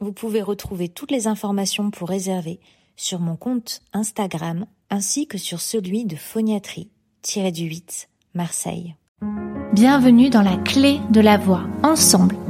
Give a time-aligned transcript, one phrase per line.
[0.00, 2.60] Vous pouvez retrouver toutes les informations pour réserver
[2.94, 8.94] sur mon compte Instagram ainsi que sur celui de phoniatrie-du-8 Marseille.
[9.72, 11.64] Bienvenue dans la clé de la voix.
[11.82, 12.36] Ensemble,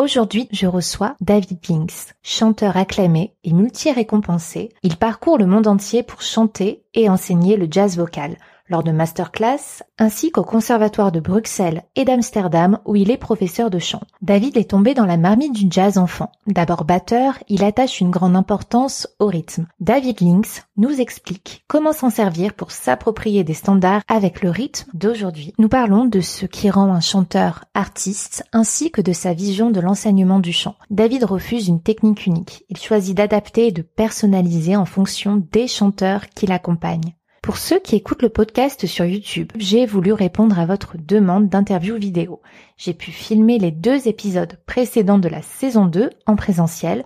[0.00, 4.68] Aujourd'hui, je reçois David Pinks, chanteur acclamé et multi-récompensé.
[4.84, 8.36] Il parcourt le monde entier pour chanter et enseigner le jazz vocal
[8.68, 13.78] lors de masterclass, ainsi qu'au conservatoire de Bruxelles et d'Amsterdam où il est professeur de
[13.78, 14.02] chant.
[14.22, 16.30] David est tombé dans la marmite du jazz enfant.
[16.46, 19.66] D'abord batteur, il attache une grande importance au rythme.
[19.80, 25.54] David Links nous explique comment s'en servir pour s'approprier des standards avec le rythme d'aujourd'hui.
[25.58, 29.80] Nous parlons de ce qui rend un chanteur artiste ainsi que de sa vision de
[29.80, 30.76] l'enseignement du chant.
[30.90, 32.64] David refuse une technique unique.
[32.68, 37.14] Il choisit d'adapter et de personnaliser en fonction des chanteurs qui l'accompagnent.
[37.42, 41.96] Pour ceux qui écoutent le podcast sur YouTube, j'ai voulu répondre à votre demande d'interview
[41.96, 42.42] vidéo.
[42.76, 47.04] J'ai pu filmer les deux épisodes précédents de la saison 2 en présentiel.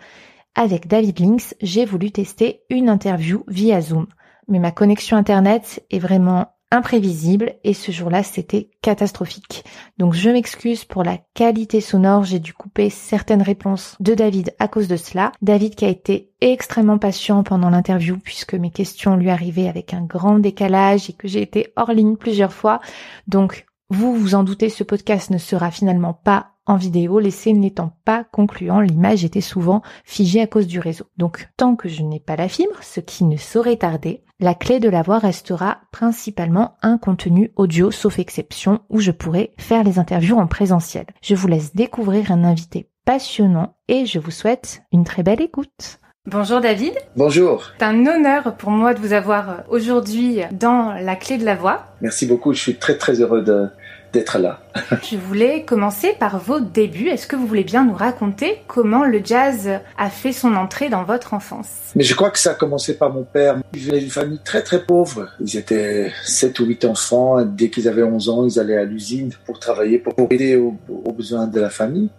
[0.55, 4.07] Avec David Links, j'ai voulu tester une interview via Zoom.
[4.49, 9.65] Mais ma connexion internet est vraiment imprévisible et ce jour-là c'était catastrophique.
[9.99, 14.67] Donc je m'excuse pour la qualité sonore, j'ai dû couper certaines réponses de David à
[14.67, 15.31] cause de cela.
[15.43, 20.03] David qui a été extrêmement patient pendant l'interview puisque mes questions lui arrivaient avec un
[20.03, 22.81] grand décalage et que j'ai été hors ligne plusieurs fois.
[23.29, 27.93] Donc vous vous en doutez, ce podcast ne sera finalement pas en vidéo, l'essai n'étant
[28.05, 31.05] pas concluant, l'image était souvent figée à cause du réseau.
[31.17, 34.81] Donc tant que je n'ai pas la fibre, ce qui ne saurait tarder, la clé
[34.81, 40.01] de la voix restera principalement un contenu audio, sauf exception, où je pourrai faire les
[40.01, 41.07] interviews en présentiel.
[41.23, 46.01] Je vous laisse découvrir un invité passionnant et je vous souhaite une très belle écoute.
[46.27, 46.93] Bonjour David.
[47.17, 47.71] Bonjour.
[47.79, 51.87] C'est un honneur pour moi de vous avoir aujourd'hui dans la clé de la voix.
[52.01, 53.69] Merci beaucoup, je suis très très heureux de,
[54.13, 54.61] d'être là.
[55.11, 57.09] Je voulais commencer par vos débuts.
[57.09, 61.05] Est-ce que vous voulez bien nous raconter comment le jazz a fait son entrée dans
[61.05, 61.69] votre enfance?
[61.95, 63.57] Mais je crois que ça a commencé par mon père.
[63.75, 65.29] Il venait d'une famille très très pauvre.
[65.41, 67.43] Ils étaient 7 ou 8 enfants.
[67.43, 70.79] Dès qu'ils avaient 11 ans, ils allaient à l'usine pour travailler, pour aider aux,
[71.13, 72.11] besoins de la famille.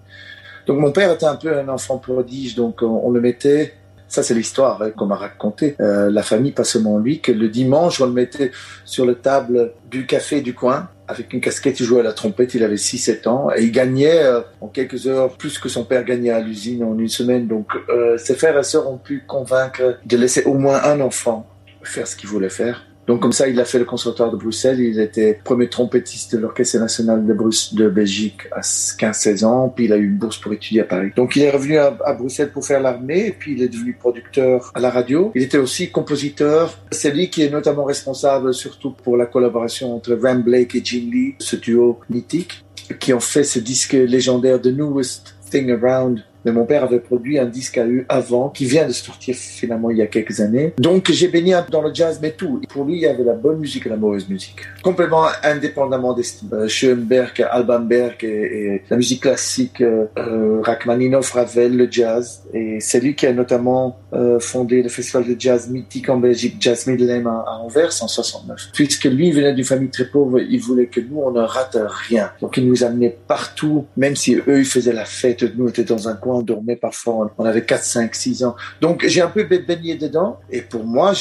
[0.66, 3.74] Donc mon père était un peu un enfant prodige, donc on, le mettait
[4.08, 5.75] ça, c'est l'histoire hein, qu'on m'a raconté.
[5.81, 8.52] Euh, la famille, pas seulement lui, que le dimanche, on le mettait
[8.86, 12.53] sur la table du café du coin avec une casquette, il jouait à la trompette,
[12.53, 16.03] il avait 6-7 ans et il gagnait euh, en quelques heures plus que son père
[16.03, 17.47] gagnait à l'usine en une semaine.
[17.47, 21.47] Donc euh, ses frères et sœurs ont pu convaincre de laisser au moins un enfant
[21.84, 22.86] faire ce qu'il voulait faire.
[23.08, 24.80] Donc comme ça, il a fait le conservatoire de Bruxelles.
[24.80, 29.69] Il était premier trompettiste de l'Orchestre national de, Bruce, de Belgique à 15-16 ans.
[29.69, 31.12] Puis il a eu une bourse pour étudier à Paris.
[31.16, 33.36] Donc il est revenu à, Bruxelles pour faire l'armée.
[33.38, 35.31] Puis il est devenu producteur à la radio.
[35.36, 36.78] Il était aussi compositeur.
[36.92, 41.12] C'est lui qui est notamment responsable surtout pour la collaboration entre Ram Blake et Gene
[41.12, 42.63] Lee, ce duo mythique,
[43.00, 47.40] qui ont fait ce disque légendaire The Newest Thing Around mais mon père avait produit
[47.40, 50.74] un disque à eux avant, qui vient de sortir finalement il y a quelques années.
[50.78, 52.62] Donc j'ai baigné dans le jazz, mais tout.
[52.69, 54.57] Pour lui, il y avait la bonne musique et la mauvaise musique.
[54.84, 61.75] Complètement indépendamment des euh, Schoenberg, Alban Berg et, la musique classique, euh, euh, Rachmaninoff, Ravel,
[61.75, 62.44] le jazz.
[62.54, 66.57] Et c'est lui qui a notamment euh, fondé le festival de jazz mythique en Belgique,
[66.60, 68.69] Jazz Midlame à, à Anvers en 69.
[68.74, 72.31] Puisque lui venait d'une famille très pauvre, il voulait que nous, on ne rate rien.
[72.42, 75.84] Donc il nous amenait partout, même si eux, ils faisaient la fête, nous, on était
[75.84, 78.56] dans un coin on dormait parfois, on avait 4, 5, 6 ans.
[78.81, 80.39] Donc j'ai un peu baigné dedans.
[80.50, 81.13] Et pour moi,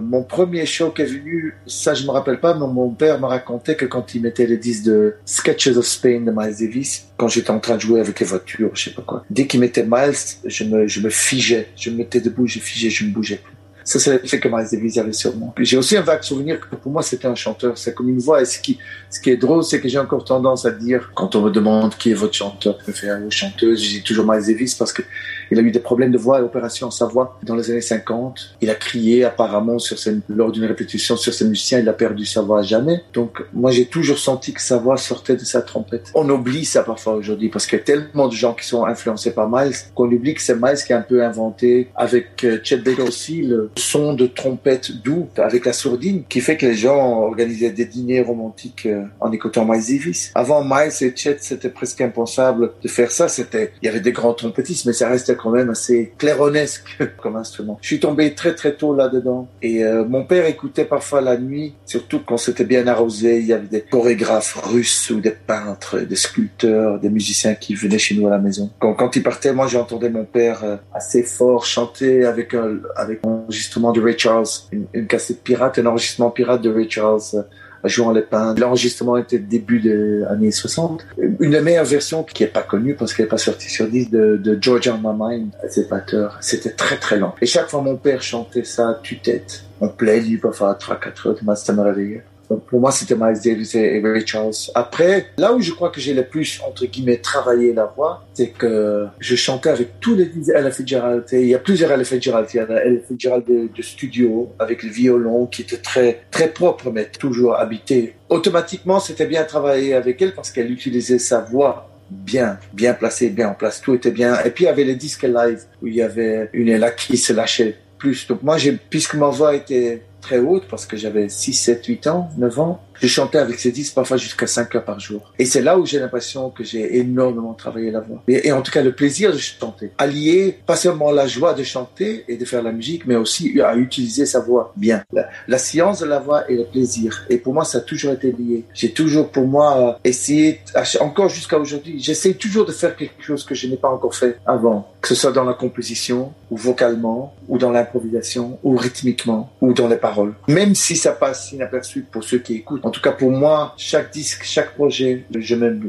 [0.00, 3.26] mon premier show qui est venu, ça je me rappelle pas, mais mon père me
[3.26, 7.28] racontait que quand il mettait les disques de Sketches of Spain de Miles Davis, quand
[7.28, 9.84] j'étais en train de jouer avec les voitures, je sais pas quoi, dès qu'il mettait
[9.86, 10.14] Miles,
[10.44, 13.54] je me, je me figeais, je me mettais debout, je figeais, je me bougeais plus.
[13.84, 15.52] Ça, c'est que Miles Davis avait moi.
[15.58, 17.76] J'ai aussi un vague souvenir que pour moi, c'était un chanteur.
[17.76, 18.40] C'est comme une voix.
[18.40, 18.78] Et ce qui,
[19.10, 21.94] ce qui est drôle, c'est que j'ai encore tendance à dire, quand on me demande
[21.96, 25.02] qui est votre chanteur préféré ou chanteuse, je dis toujours Miles Davis parce que
[25.50, 27.80] il a eu des problèmes de voix et opération en sa voix dans les années
[27.80, 28.56] 50.
[28.60, 29.96] Il a crié apparemment sur
[30.28, 31.78] lors d'une répétition sur ses musiciens.
[31.78, 33.02] Il a perdu sa voix à jamais.
[33.12, 36.10] Donc, moi, j'ai toujours senti que sa voix sortait de sa trompette.
[36.14, 39.32] On oublie ça parfois aujourd'hui parce qu'il y a tellement de gens qui sont influencés
[39.32, 42.78] par Miles qu'on oublie que c'est Miles qui a un peu inventé avec euh, Chet
[42.78, 47.22] Baker aussi le son de trompette doux avec la sourdine qui fait que les gens
[47.22, 50.32] organisaient des dîners romantiques euh, en écoutant Miles Davis.
[50.34, 53.28] Avant Miles et Chet, c'était presque impensable de faire ça.
[53.28, 57.36] C'était, il y avait des grands trompettistes, mais ça restait quand même assez claironesque comme
[57.36, 57.78] instrument.
[57.80, 61.74] Je suis tombé très très tôt là-dedans et euh, mon père écoutait parfois la nuit,
[61.86, 63.38] surtout quand c'était bien arrosé.
[63.40, 67.98] Il y avait des chorégraphes russes ou des peintres, des sculpteurs, des musiciens qui venaient
[67.98, 68.70] chez nous à la maison.
[68.78, 73.20] Quand, quand il partait, moi j'entendais mon père euh, assez fort chanter avec un avec
[73.24, 74.46] enregistrement de Ray Charles,
[74.92, 77.42] une, cassette pirate, un enregistrement pirate de Ray Charles euh,
[77.88, 78.60] jouant les peintres.
[78.60, 81.06] L'enregistrement était début des années 60.
[81.40, 84.10] Une des meilleures versions qui est pas connue parce qu'elle est pas sortie sur disque
[84.10, 86.38] de, de George on My Mind, c'est batteur.
[86.40, 87.34] C'était très très lent.
[87.40, 89.64] Et chaque fois mon père chantait ça tue-tête.
[89.80, 94.00] On plaît, parfois à 3-4 heures, ça me réveillait pour moi, c'était Miles Davis et
[94.02, 94.52] Ray Charles.
[94.74, 98.48] Après, là où je crois que j'ai le plus, entre guillemets, travaillé la voix, c'est
[98.48, 101.24] que je chantais avec tous les Ella Fitzgerald.
[101.32, 102.48] il y a plusieurs Ella Fitzgerald.
[102.52, 106.90] Il y a Ella Fitzgerald de, studio, avec le violon, qui était très, très propre,
[106.90, 108.14] mais toujours habité.
[108.28, 113.48] Automatiquement, c'était bien travailler avec elle parce qu'elle utilisait sa voix bien, bien placée, bien
[113.50, 113.80] en place.
[113.80, 114.38] Tout était bien.
[114.44, 117.16] Et puis, il y avait les disques live où il y avait une Ella qui
[117.16, 118.26] se lâchait plus.
[118.26, 118.56] Donc, moi,
[118.90, 122.82] puisque ma voix était très haute parce que j'avais 6, 7, 8 ans, 9 ans.
[123.00, 125.32] Je chantais avec ces disques parfois jusqu'à 5 heures par jour.
[125.38, 128.22] Et c'est là où j'ai l'impression que j'ai énormément travaillé la voix.
[128.28, 129.90] Et, en tout cas, le plaisir de chanter.
[129.98, 133.76] Allier pas seulement la joie de chanter et de faire la musique, mais aussi à
[133.76, 135.02] utiliser sa voix bien.
[135.46, 137.24] La, science de la voix et le plaisir.
[137.30, 138.64] Et pour moi, ça a toujours été lié.
[138.74, 140.60] J'ai toujours, pour moi, essayé,
[141.00, 144.38] encore jusqu'à aujourd'hui, j'essaie toujours de faire quelque chose que je n'ai pas encore fait
[144.46, 144.90] avant.
[145.00, 149.88] Que ce soit dans la composition, ou vocalement, ou dans l'improvisation, ou rythmiquement, ou dans
[149.88, 150.34] les paroles.
[150.48, 152.83] Même si ça passe inaperçu pour ceux qui écoutent.
[152.84, 155.80] En tout cas, pour moi, chaque disque, chaque projet, je me,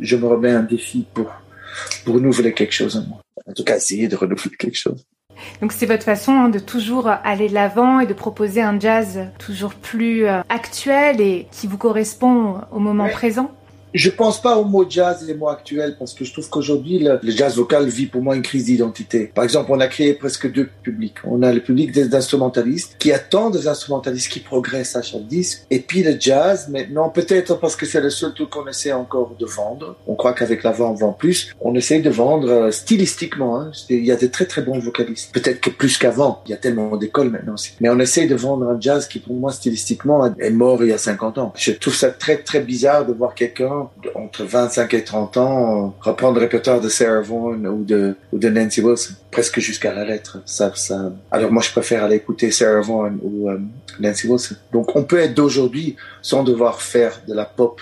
[0.00, 1.30] je me remets un défi pour,
[2.04, 3.20] pour renouveler quelque chose en moi.
[3.46, 5.04] En tout cas, essayer de renouveler quelque chose.
[5.60, 9.28] Donc c'est votre façon hein, de toujours aller de l'avant et de proposer un jazz
[9.38, 13.50] toujours plus euh, actuel et qui vous correspond au moment présent
[13.94, 16.98] je pense pas au mot jazz et les mots actuels parce que je trouve qu'aujourd'hui
[16.98, 19.30] le, jazz vocal vit pour moi une crise d'identité.
[19.34, 21.16] Par exemple, on a créé presque deux publics.
[21.24, 25.64] On a le public des instrumentalistes qui attendent des instrumentalistes qui progressent à chaque disque
[25.70, 29.34] et puis le jazz maintenant peut-être parce que c'est le seul truc qu'on essaie encore
[29.38, 29.96] de vendre.
[30.06, 31.54] On croit qu'avec la voix on vend plus.
[31.60, 33.60] On essaie de vendre euh, stylistiquement.
[33.60, 33.72] Hein.
[33.88, 35.32] Il y a des très très bons vocalistes.
[35.32, 36.42] Peut-être que plus qu'avant.
[36.46, 37.72] Il y a tellement d'écoles maintenant aussi.
[37.80, 40.92] Mais on essaie de vendre un jazz qui pour moi stylistiquement est mort il y
[40.92, 41.52] a 50 ans.
[41.56, 43.79] Je trouve ça très très bizarre de voir quelqu'un
[44.14, 48.48] entre 25 et 30 ans, reprendre le répertoire de Sarah Vaughan ou de, ou de
[48.48, 50.38] Nancy Wilson, presque jusqu'à la lettre.
[50.46, 51.12] Ça, ça...
[51.30, 53.58] Alors moi, je préfère aller écouter Sarah Vaughan ou euh,
[53.98, 54.56] Nancy Wilson.
[54.72, 57.80] Donc on peut être d'aujourd'hui sans devoir faire de la pop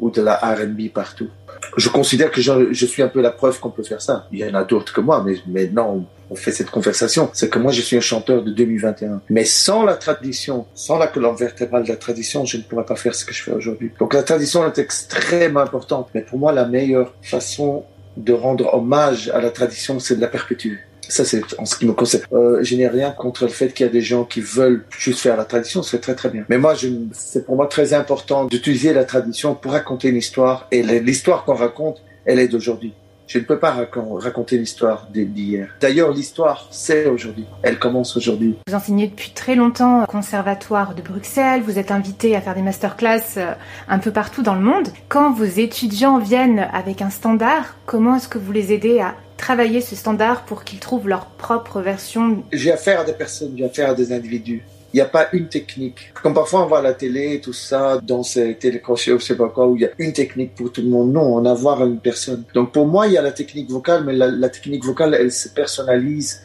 [0.00, 1.28] ou de la R&B partout.
[1.76, 4.26] Je considère que je, suis un peu la preuve qu'on peut faire ça.
[4.32, 7.30] Il y en a d'autres que moi, mais, mais non, on fait cette conversation.
[7.32, 9.22] C'est que moi, je suis un chanteur de 2021.
[9.30, 12.96] Mais sans la tradition, sans la colonne vertébrale de la tradition, je ne pourrais pas
[12.96, 13.92] faire ce que je fais aujourd'hui.
[13.98, 16.08] Donc la tradition est extrêmement importante.
[16.14, 17.84] Mais pour moi, la meilleure façon
[18.16, 20.78] de rendre hommage à la tradition, c'est de la perpétuer.
[21.08, 22.24] Ça, c'est en ce qui me concerne.
[22.32, 25.20] Euh, je n'ai rien contre le fait qu'il y a des gens qui veulent juste
[25.20, 26.44] faire la tradition, c'est très très bien.
[26.48, 26.74] Mais moi,
[27.12, 30.68] c'est pour moi très important d'utiliser la tradition pour raconter une histoire.
[30.70, 32.92] Et l'histoire qu'on raconte, elle est d'aujourd'hui.
[33.28, 33.76] Je ne peux pas
[34.16, 35.68] raconter l'histoire d'hier.
[35.82, 37.44] D'ailleurs, l'histoire, c'est aujourd'hui.
[37.62, 38.56] Elle commence aujourd'hui.
[38.66, 41.60] Vous enseignez depuis très longtemps au Conservatoire de Bruxelles.
[41.62, 43.52] Vous êtes invité à faire des masterclass euh,
[43.86, 44.88] un peu partout dans le monde.
[45.10, 49.80] Quand vos étudiants viennent avec un standard, comment est-ce que vous les aidez à travailler
[49.80, 53.90] ce standard pour qu'ils trouvent leur propre version J'ai affaire à des personnes, j'ai affaire
[53.90, 54.62] à des individus.
[54.92, 56.12] Il n'y a pas une technique.
[56.22, 59.36] Comme parfois on voit à la télé, tout ça, dans ces télécrochets ou je sais
[59.36, 61.12] pas quoi, où il y a une technique pour tout le monde.
[61.12, 62.44] Non, on a voir une personne.
[62.54, 65.48] Donc pour moi, il y a la technique vocale, mais la, technique vocale, elle se
[65.48, 66.42] personnalise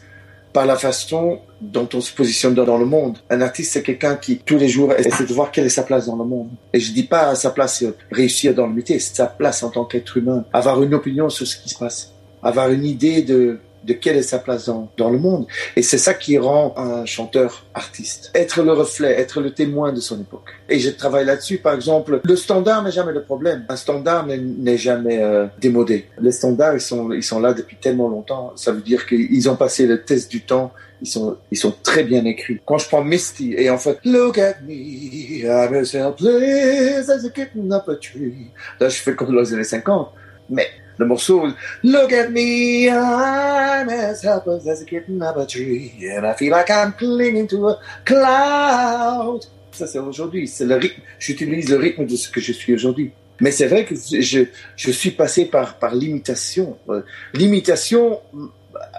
[0.52, 3.18] par la façon dont on se positionne dans le monde.
[3.28, 6.06] Un artiste, c'est quelqu'un qui, tous les jours, essaie de voir quelle est sa place
[6.06, 6.50] dans le monde.
[6.72, 7.82] Et je dis pas sa place
[8.12, 10.44] réussir dans le métier, c'est sa place en tant qu'être humain.
[10.52, 12.13] Avoir une opinion sur ce qui se passe
[12.44, 15.46] avoir une idée de de quelle est sa place dans, dans le monde.
[15.76, 18.30] Et c'est ça qui rend un chanteur artiste.
[18.34, 20.48] Être le reflet, être le témoin de son époque.
[20.68, 21.58] Et je travaille là-dessus.
[21.58, 23.64] Par exemple, le standard n'est jamais le problème.
[23.68, 26.06] Un standard n'est jamais euh, démodé.
[26.20, 28.52] Les standards, ils sont, ils sont là depuis tellement longtemps.
[28.56, 30.72] Ça veut dire qu'ils ont passé le test du temps.
[31.02, 32.60] Ils sont, ils sont très bien écrits.
[32.64, 37.28] Quand je prends Misty et en fait, Look at me, I'm as helpless as a
[37.28, 38.50] kitten up tree.
[38.80, 40.10] Là, je fais comme dans les années 50.
[40.48, 41.48] Mais le morceau
[41.82, 46.52] Look at me, I'm as helpless as a kitten up a tree, and I feel
[46.52, 49.46] like I'm clinging to a cloud.
[49.72, 50.46] Ça, c'est aujourd'hui.
[50.46, 51.02] C'est le rythme.
[51.18, 53.10] J'utilise le rythme de ce que je suis aujourd'hui.
[53.40, 54.44] Mais c'est vrai que je,
[54.76, 56.78] je suis passé par, par l'imitation.
[56.88, 58.20] Euh, l'imitation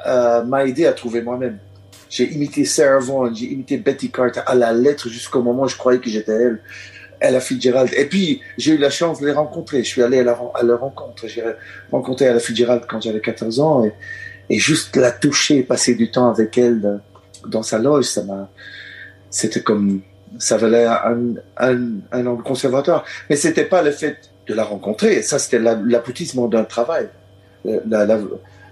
[0.05, 1.59] euh, m'a aidé à trouver moi-même.
[2.09, 5.77] J'ai imité Sarah Vaughan, j'ai imité Betty Carter à la lettre jusqu'au moment où je
[5.77, 6.61] croyais que j'étais elle.
[7.27, 7.91] Ella Fitzgerald.
[7.95, 9.83] Et puis, j'ai eu la chance de les rencontrer.
[9.83, 11.27] Je suis allé à, leur rencontre.
[11.27, 11.43] J'ai
[11.91, 13.85] rencontré Ella Fitzgerald quand j'avais 14 ans
[14.49, 16.99] et, juste la toucher, passer du temps avec elle
[17.47, 18.49] dans sa loge, ça m'a,
[19.29, 20.01] c'était comme,
[20.37, 21.35] ça valait un,
[22.11, 23.05] un, conservatoire.
[23.29, 24.17] Mais c'était pas le fait
[24.47, 25.21] de la rencontrer.
[25.21, 27.09] Ça, c'était l'aboutissement d'un travail.
[27.65, 27.79] Euh,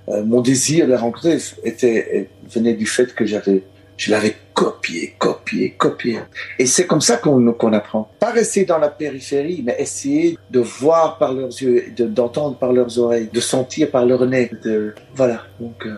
[0.09, 3.63] euh, mon désir de la rencontrer était, venait du fait que j'avais
[3.97, 6.19] je l'avais copié, copié, copié.
[6.59, 8.09] Et c'est comme ça qu'on qu'on apprend.
[8.19, 12.97] Pas rester dans la périphérie, mais essayer de voir par leurs yeux, d'entendre par leurs
[12.99, 14.51] oreilles, de sentir par leur nez.
[14.63, 15.43] De, voilà.
[15.59, 15.95] Donc, euh,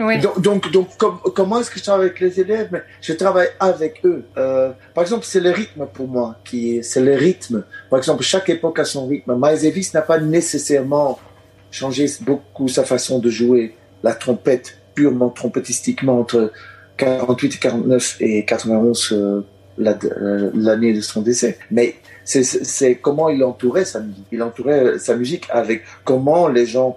[0.00, 0.18] oui.
[0.20, 0.88] donc, donc, donc
[1.34, 2.68] comment est-ce que je travaille avec les élèves?
[2.72, 4.24] Mais Je travaille avec eux.
[4.36, 7.64] Euh, par exemple, c'est le rythme pour moi qui c'est le rythme.
[7.90, 9.34] Par exemple, chaque époque a son rythme.
[9.36, 11.18] Miles Davis n'a pas nécessairement
[11.70, 16.52] changé beaucoup sa façon de jouer la trompette purement trompettestiquement entre
[16.96, 19.40] 48 49 et 91 euh,
[19.80, 21.58] euh, l'année de son décès.
[21.70, 24.26] Mais c'est comment il entourait sa musique.
[24.32, 26.96] Il entourait sa musique avec comment les gens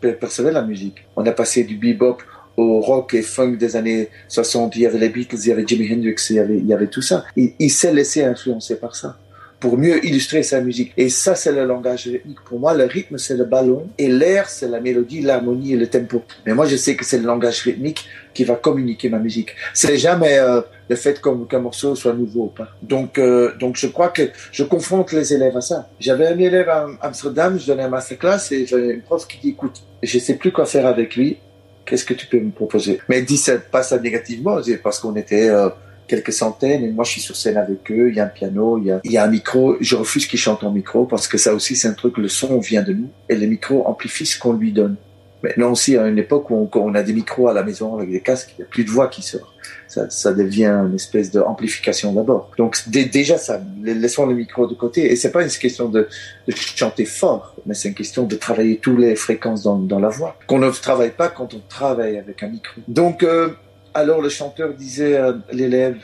[0.00, 1.06] percevaient la musique.
[1.16, 2.18] On a passé du bebop
[2.56, 4.76] au rock et funk des années 60.
[4.76, 7.24] Il y avait les Beatles, il y avait Jimi Hendrix, il y avait, tout ça.
[7.36, 9.18] Il s'est laissé influencer par ça
[9.60, 10.92] pour mieux illustrer sa musique.
[10.96, 12.40] Et ça, c'est le langage rythmique.
[12.44, 15.86] Pour moi, le rythme, c'est le ballon et l'air, c'est la mélodie, l'harmonie et le
[15.86, 16.22] tempo.
[16.44, 19.50] Mais moi, je sais que c'est le langage rythmique qui va communiquer ma musique.
[19.72, 20.60] C'est jamais euh,
[20.90, 22.68] le fait qu'un morceau soit nouveau ou pas.
[22.82, 24.22] Donc, euh, donc, je crois que
[24.52, 25.88] je confronte les élèves à ça.
[26.00, 29.48] J'avais un élève à Amsterdam, je donnais un masterclass et j'avais une prof qui dit,
[29.50, 31.38] écoute, je sais plus quoi faire avec lui.
[31.86, 33.00] Qu'est-ce que tu peux me proposer?
[33.08, 35.68] Mais dit ça, pas ça négativement, parce qu'on était euh,
[36.06, 38.78] quelques centaines et moi je suis sur scène avec eux, il y a un piano,
[38.78, 41.28] il y a, il y a un micro, je refuse qu'ils chantent en micro parce
[41.28, 44.26] que ça aussi c'est un truc, le son vient de nous et le micro amplifie
[44.26, 44.96] ce qu'on lui donne.
[45.42, 48.10] Maintenant aussi, à une époque où on, on, a des micros à la maison avec
[48.10, 49.54] des casques, il n'y a plus de voix qui sort.
[49.86, 52.50] Ça, ça devient une espèce d'amplification d'abord.
[52.56, 55.12] Donc déjà, ça, laissons le micro de côté.
[55.12, 56.08] Et c'est pas une question de,
[56.48, 60.08] de chanter fort, mais c'est une question de travailler toutes les fréquences dans, dans la
[60.08, 62.80] voix, qu'on ne travaille pas quand on travaille avec un micro.
[62.88, 63.50] Donc euh,
[63.96, 65.96] alors le chanteur disait à l'élève,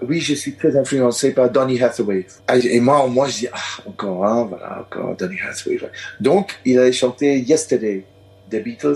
[0.00, 2.26] oui, je suis très influencé par Donny Hathaway.
[2.46, 5.78] Ah, et moi, moi, je dis, ah, encore un, voilà, encore Donny Hathaway.
[6.20, 8.04] Donc, il allait chanter Yesterday
[8.50, 8.94] des Beatles,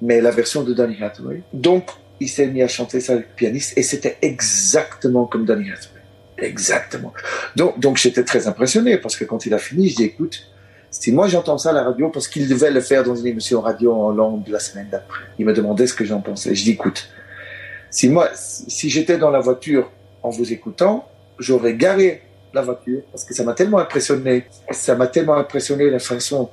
[0.00, 1.42] mais la version de Donny Hathaway.
[1.52, 5.70] Donc, il s'est mis à chanter ça avec le pianiste, et c'était exactement comme Donny
[5.70, 6.00] Hathaway.
[6.38, 7.12] Exactement.
[7.56, 10.48] Donc, donc j'étais très impressionné, parce que quand il a fini, je dis, écoute,
[10.90, 13.60] si moi j'entends ça à la radio, parce qu'il devait le faire dans une émission
[13.60, 15.20] radio en langue la semaine d'après.
[15.38, 16.54] Il me demandait ce que j'en pensais.
[16.54, 17.10] Je dis, écoute,
[17.90, 19.90] si moi, si j'étais dans la voiture
[20.22, 24.44] en vous écoutant, j'aurais garé la voiture parce que ça m'a tellement impressionné.
[24.70, 26.50] Ça m'a tellement impressionné la façon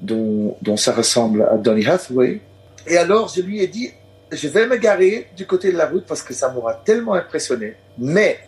[0.00, 2.40] dont, ça ressemble à Donny Hathaway.
[2.86, 3.90] Et alors, je lui ai dit,
[4.30, 7.74] je vais me garer du côté de la route parce que ça m'aura tellement impressionné.
[7.98, 8.38] Mais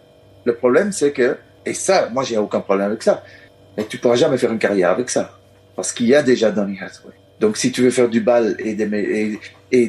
[0.45, 3.23] le problème, c'est que, et ça, moi, j'ai aucun problème avec ça.
[3.77, 5.37] Mais tu pourras jamais faire une carrière avec ça.
[5.77, 7.15] Parce qu'il y a déjà Donny Hathaway.
[7.39, 9.39] Donc, si tu veux faire du bal et des,
[9.73, 9.89] et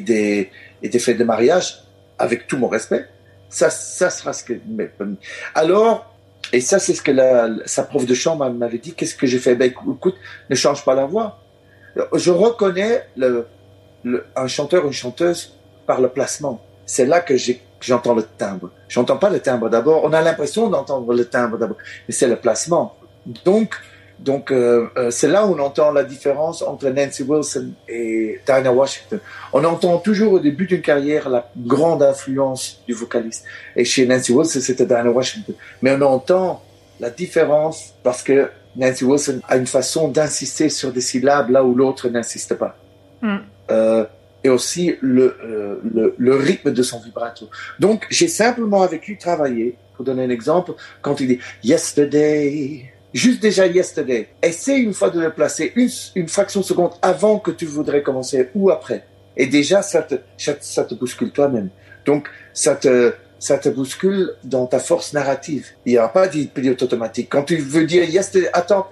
[0.90, 1.84] des fêtes de mariage,
[2.22, 3.06] avec tout mon respect,
[3.50, 4.54] ça, ça sera ce que.
[5.56, 6.16] Alors,
[6.54, 7.12] et ça, c'est ce que
[7.66, 8.94] sa prof de chant m'avait dit.
[8.94, 9.56] Qu'est-ce que j'ai fait?
[9.56, 10.16] Ben, écoute,
[10.50, 11.40] ne change pas la voix.
[12.14, 13.04] Je reconnais
[14.36, 16.62] un chanteur, une chanteuse par le placement.
[16.86, 17.36] C'est là que
[17.82, 18.72] j'entends le timbre.
[18.88, 20.04] J'entends pas le timbre d'abord.
[20.04, 22.96] On a l'impression d'entendre le timbre d'abord, mais c'est le placement.
[23.46, 23.76] Donc,
[24.22, 28.72] donc, euh, euh, c'est là où on entend la différence entre Nancy Wilson et Diana
[28.72, 29.20] Washington.
[29.52, 33.46] On entend toujours au début d'une carrière la grande influence du vocaliste.
[33.76, 35.56] Et chez Nancy Wilson, c'était Diana Washington.
[35.82, 36.62] Mais on entend
[37.00, 41.74] la différence parce que Nancy Wilson a une façon d'insister sur des syllabes là où
[41.74, 42.78] l'autre n'insiste pas.
[43.22, 43.38] Mm.
[43.72, 44.06] Euh,
[44.44, 47.50] et aussi le, euh, le, le, rythme de son vibrato.
[47.80, 53.42] Donc, j'ai simplement avec lui travaillé, pour donner un exemple, quand il dit «Yesterday», Juste
[53.42, 54.30] déjà yesterday.
[54.42, 58.04] Essaie une fois de le placer une, une fraction de seconde avant que tu voudrais
[58.04, 59.06] commencer ou après.
[59.36, 61.70] Et déjà, ça te, ça, te bouscule toi-même.
[62.06, 65.68] Donc, ça te, ça te bouscule dans ta force narrative.
[65.86, 67.28] Il n'y a pas de pilote automatique.
[67.30, 68.88] Quand tu veux dire yesterday, attends,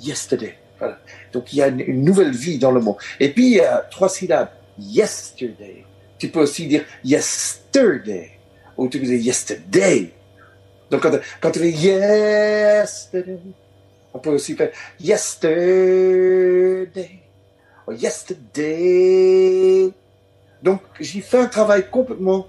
[0.00, 0.54] yesterday.
[0.78, 0.98] Voilà.
[1.32, 2.96] Donc, il y a une, nouvelle vie dans le mot.
[3.20, 4.50] Et puis, il y a trois syllabes.
[4.78, 5.84] Yesterday.
[6.18, 8.32] Tu peux aussi dire yesterday.
[8.76, 10.12] Ou tu peux dire yesterday.
[10.90, 13.38] Donc, quand, quand tu dis yesterday,
[14.14, 15.60] on peut aussi faire yesterday.
[17.86, 19.92] Or yesterday.
[20.62, 22.46] Donc, j'ai fait un travail complètement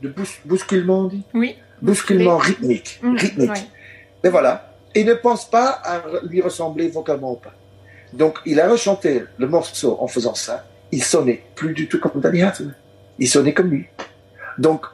[0.00, 0.14] de
[0.44, 1.56] bousculement, on dit Oui.
[1.82, 3.00] Bousculement rythmique.
[3.02, 3.70] Mmh, rythmique.
[4.22, 4.74] Mais voilà.
[4.94, 7.52] Il ne pense pas à lui ressembler vocalement ou pas.
[8.12, 10.64] Donc, il a rechanté le morceau en faisant ça.
[10.90, 12.42] Il sonnait plus du tout comme Danny.
[13.18, 13.86] Il sonnait comme lui.
[14.56, 14.86] Donc,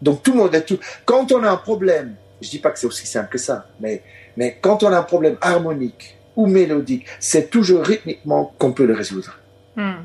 [0.00, 0.78] donc tout le monde est tout.
[1.04, 4.02] Quand on a un problème je dis pas que c'est aussi simple que ça, mais,
[4.36, 8.94] mais quand on a un problème harmonique ou mélodique, c'est toujours rythmiquement qu'on peut le
[8.94, 9.38] résoudre.
[9.76, 10.02] Hmm.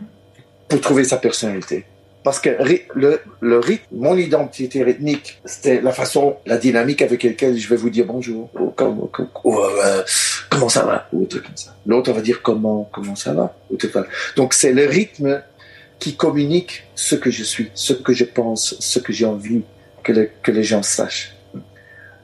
[0.69, 1.85] Pour trouver sa personnalité.
[2.23, 2.49] Parce que
[2.95, 7.77] le, le rythme, mon identité rythmique, c'était la façon, la dynamique avec laquelle je vais
[7.77, 8.49] vous dire bonjour,
[9.45, 10.03] ou, euh,
[10.49, 11.73] comment ça va, ou truc comme ça.
[11.85, 13.77] L'autre va dire comment, comment ça va, ou
[14.35, 15.41] Donc c'est le rythme
[15.99, 19.61] qui communique ce que je suis, ce que je pense, ce que j'ai envie
[20.03, 21.36] que, que les gens sachent.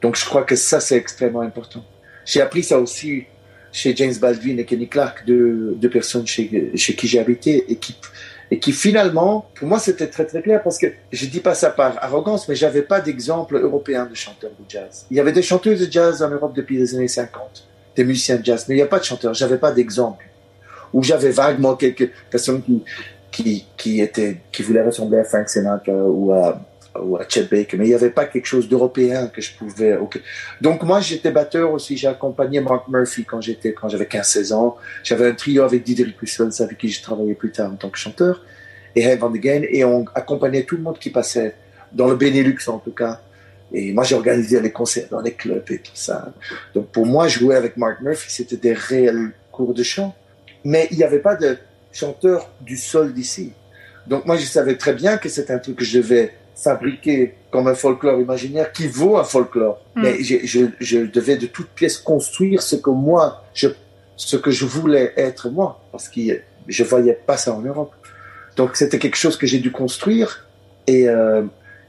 [0.04, 1.82] Donc je crois que ça, c'est extrêmement important.
[2.26, 3.24] J'ai appris ça aussi
[3.72, 7.96] chez James Baldwin et Kenny Clark, deux, personnes chez, chez qui j'ai habité et qui,
[8.50, 11.70] et qui finalement, pour moi, c'était très très clair parce que je dis pas ça
[11.70, 15.06] par arrogance, mais j'avais pas d'exemple européen de chanteurs de jazz.
[15.10, 18.36] Il y avait des chanteurs de jazz en Europe depuis les années 50, des musiciens
[18.36, 19.32] de jazz, mais il n'y a pas de chanteurs.
[19.32, 20.26] J'avais pas d'exemple.
[20.92, 22.84] Ou j'avais vaguement quelques personnes qui,
[23.32, 26.60] qui, qui étaient, qui voulaient ressembler à Frank Sinatra ou à,
[27.00, 29.98] ou à Baker, mais il n'y avait pas quelque chose d'européen que je pouvais.
[30.60, 34.76] Donc moi j'étais batteur aussi, j'ai accompagné Mark Murphy quand j'étais quand j'avais 15-16 ans.
[35.02, 37.98] J'avais un trio avec Didier Russell, avec qui j'ai travaillé plus tard en tant que
[37.98, 38.42] chanteur,
[38.94, 41.56] et Hey Van de Gain, et on accompagnait tout le monde qui passait
[41.92, 43.20] dans le Benelux en tout cas.
[43.72, 46.32] Et moi j'ai organisé les concerts dans les clubs et tout ça.
[46.74, 50.14] Donc pour moi jouer avec Mark Murphy c'était des réels cours de chant,
[50.64, 51.58] mais il n'y avait pas de
[51.92, 53.52] chanteur du sol d'ici.
[54.06, 57.68] Donc moi je savais très bien que c'était un truc que je devais fabriqué comme
[57.68, 59.80] un folklore imaginaire qui vaut un folklore.
[59.94, 60.02] Hmm.
[60.02, 63.68] Mais je, je, devais de toute pièce construire ce que moi, je,
[64.16, 66.20] ce que je voulais être moi, parce que
[66.66, 67.92] je voyais pas ça en Europe.
[68.56, 70.46] Donc c'était quelque chose que j'ai dû construire
[70.86, 71.42] et, euh,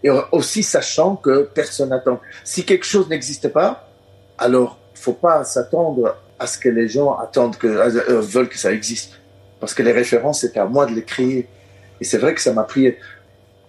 [0.03, 2.19] et aussi sachant que personne n'attend.
[2.43, 3.87] Si quelque chose n'existe pas,
[4.37, 8.71] alors faut pas s'attendre à ce que les gens attendent que euh, veulent que ça
[8.71, 9.19] existe,
[9.59, 11.47] parce que les références c'est à moi de les créer.
[12.01, 12.93] Et c'est vrai que ça m'a pris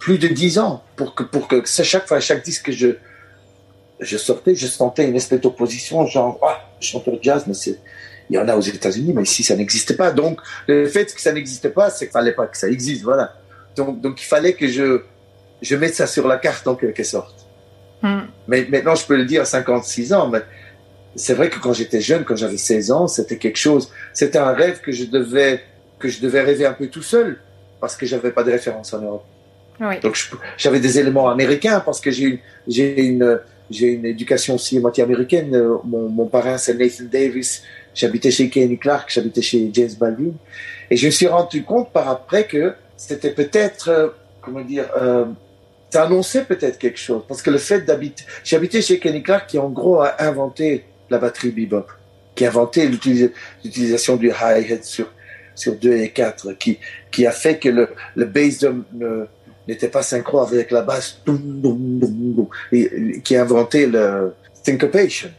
[0.07, 2.91] plus de dix ans pour que, pour que chaque fois, chaque disque que je,
[3.99, 7.81] je sortais, je sentais une espèce d'opposition, genre, ah, chanteur de jazz, mais c'est,
[8.31, 10.13] il y en a aux États-Unis, mais ici, ça n'existait pas.
[10.13, 10.39] Donc,
[10.69, 13.35] le fait que ça n'existait pas, c'est qu'il fallait pas que ça existe, voilà.
[13.75, 15.03] Donc, donc, il fallait que je,
[15.61, 17.45] je mette ça sur la carte en quelque sorte.
[18.01, 18.27] Hmm.
[18.47, 20.43] Mais maintenant, je peux le dire à 56 ans, mais
[21.17, 24.53] c'est vrai que quand j'étais jeune, quand j'avais 16 ans, c'était quelque chose, c'était un
[24.53, 25.65] rêve que je devais,
[25.99, 27.41] que je devais rêver un peu tout seul,
[27.81, 29.25] parce que j'avais pas de référence en Europe.
[30.03, 30.17] Donc
[30.57, 35.51] j'avais des éléments américains parce que j'ai j'ai une une éducation aussi moitié américaine.
[35.85, 37.63] Mon, mon parrain c'est Nathan Davis.
[37.95, 40.35] J'habitais chez Kenny Clark, j'habitais chez James Baldwin,
[40.91, 44.09] et je me suis rendu compte par après que c'était peut-être euh,
[44.43, 45.25] comment dire euh,
[45.91, 49.59] ça annonçait peut-être quelque chose parce que le fait d'habiter j'habitais chez Kenny Clark qui
[49.59, 51.87] en gros a inventé la batterie bebop,
[52.35, 55.11] qui a inventé l'utilisation du hi-hat sur
[55.55, 56.79] sur 2 et 4, qui
[57.11, 58.85] qui a fait que le le bass drum
[59.69, 61.21] n'était pas synchro avec la basse
[63.25, 65.31] qui a inventé le syncopation.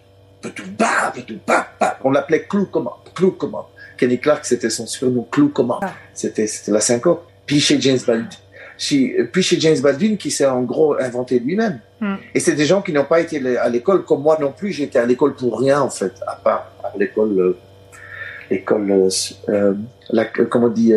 [2.03, 3.67] On l'appelait clou comment, clou comment.
[3.97, 5.79] Kenny Clark, c'était son surnom, clou comment.
[5.81, 5.93] Ah.
[6.13, 7.27] C'était, la syncope.
[7.45, 8.29] Puis chez James Baldwin,
[9.31, 11.79] puis chez James Baldwin, qui s'est en gros inventé lui-même.
[11.99, 12.15] Hmm.
[12.33, 14.71] Et c'est des gens qui n'ont pas été à l'école, comme moi non plus.
[14.71, 17.57] J'étais à l'école pour rien, en fait, à part à l'école, euh,
[18.51, 19.09] l'école, euh,
[19.49, 19.73] euh,
[20.11, 20.93] la, comment on dit,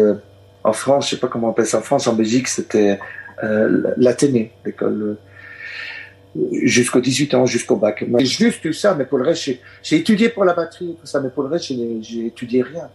[0.62, 2.98] en France, je sais pas comment on appelle ça en France, en Belgique, c'était
[3.42, 5.18] euh, l'Athénée, l'école
[6.36, 8.04] euh, jusqu'aux 18 ans, jusqu'au bac.
[8.06, 9.50] Mais juste tout ça, mais pour le reste,
[9.82, 12.88] j'ai étudié pour la batterie, tout ça, mais pour le reste, j'ai étudié rien.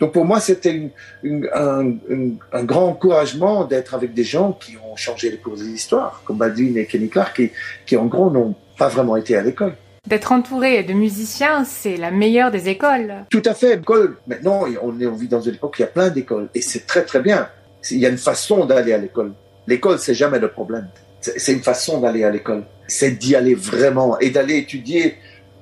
[0.00, 0.90] Donc pour moi, c'était
[1.22, 1.92] un,
[2.52, 6.38] un, grand encouragement d'être avec des gens qui ont changé les cours de l'histoire, comme
[6.38, 7.50] Baldwin et Kenny Clark, qui,
[7.84, 9.74] qui en gros n'ont pas vraiment été à l'école.
[10.06, 13.26] D'être entouré de musiciens, c'est la meilleure des écoles.
[13.28, 13.74] Tout à fait.
[13.74, 16.48] École, maintenant, on, est, on vit dans une époque où il y a plein d'écoles.
[16.54, 17.48] Et c'est très très bien.
[17.90, 19.32] Il y a une façon d'aller à l'école.
[19.70, 20.88] L'école, c'est jamais le problème.
[21.20, 22.64] C'est une façon d'aller à l'école.
[22.88, 25.16] C'est d'y aller vraiment et d'aller étudier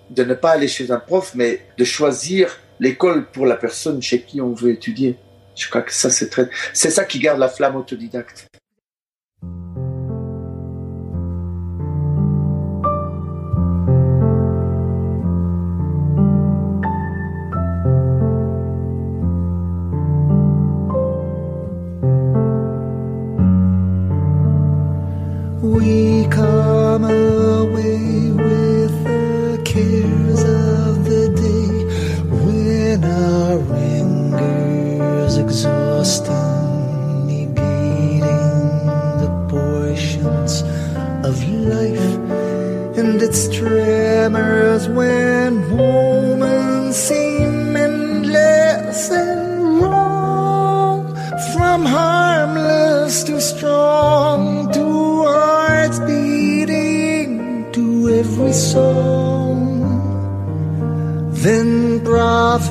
[0.08, 4.22] de ne pas aller chez un prof, mais de choisir l'école pour la personne chez
[4.22, 5.16] qui on veut étudier.
[5.54, 8.46] Je crois que ça, c'est très, c'est ça qui garde la flamme autodidacte.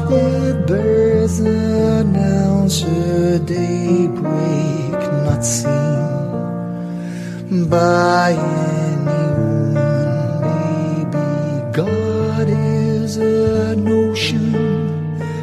[0.10, 5.68] If birds announce a daybreak, not seen
[7.70, 9.74] by anyone,
[10.48, 11.28] maybe
[11.74, 14.56] God is a notion,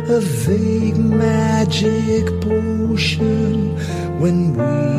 [0.08, 3.76] a vague magic potion
[4.18, 4.93] when we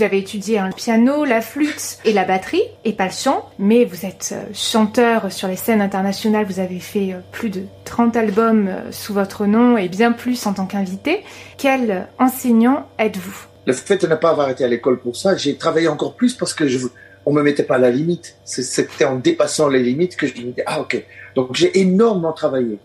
[0.00, 3.84] Vous avez étudié le piano, la flûte et la batterie, et pas le chant, mais
[3.84, 8.16] vous êtes euh, chanteur sur les scènes internationales, vous avez fait euh, plus de 30
[8.16, 11.22] albums euh, sous votre nom et bien plus en tant qu'invité.
[11.58, 13.44] Quel enseignant êtes-vous?
[13.66, 16.32] Le fait de ne pas avoir été à l'école pour ça, j'ai travaillé encore plus
[16.32, 16.78] parce que je,
[17.26, 18.36] on me mettait pas à la limite.
[18.46, 21.04] C'était en dépassant les limites que je me disais, ah ok.
[21.34, 22.78] Donc j'ai énormément travaillé.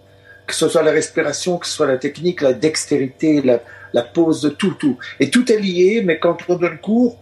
[0.47, 3.59] Que ce soit la respiration, que ce soit la technique, la dextérité, la,
[3.93, 4.97] la pose tout, tout.
[5.19, 7.17] Et tout est lié, mais quand on donne cours,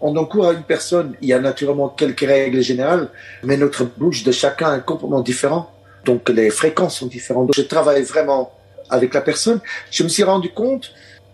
[0.00, 1.14] on donne cours à une personne.
[1.20, 3.08] Il y a naturellement quelques règles générales,
[3.42, 5.70] mais notre bouche de chacun est complètement différent.
[6.04, 7.46] Donc les fréquences sont différentes.
[7.46, 8.52] Donc, je travaille vraiment
[8.88, 9.60] avec la personne.
[9.90, 10.92] Je me suis rendu compte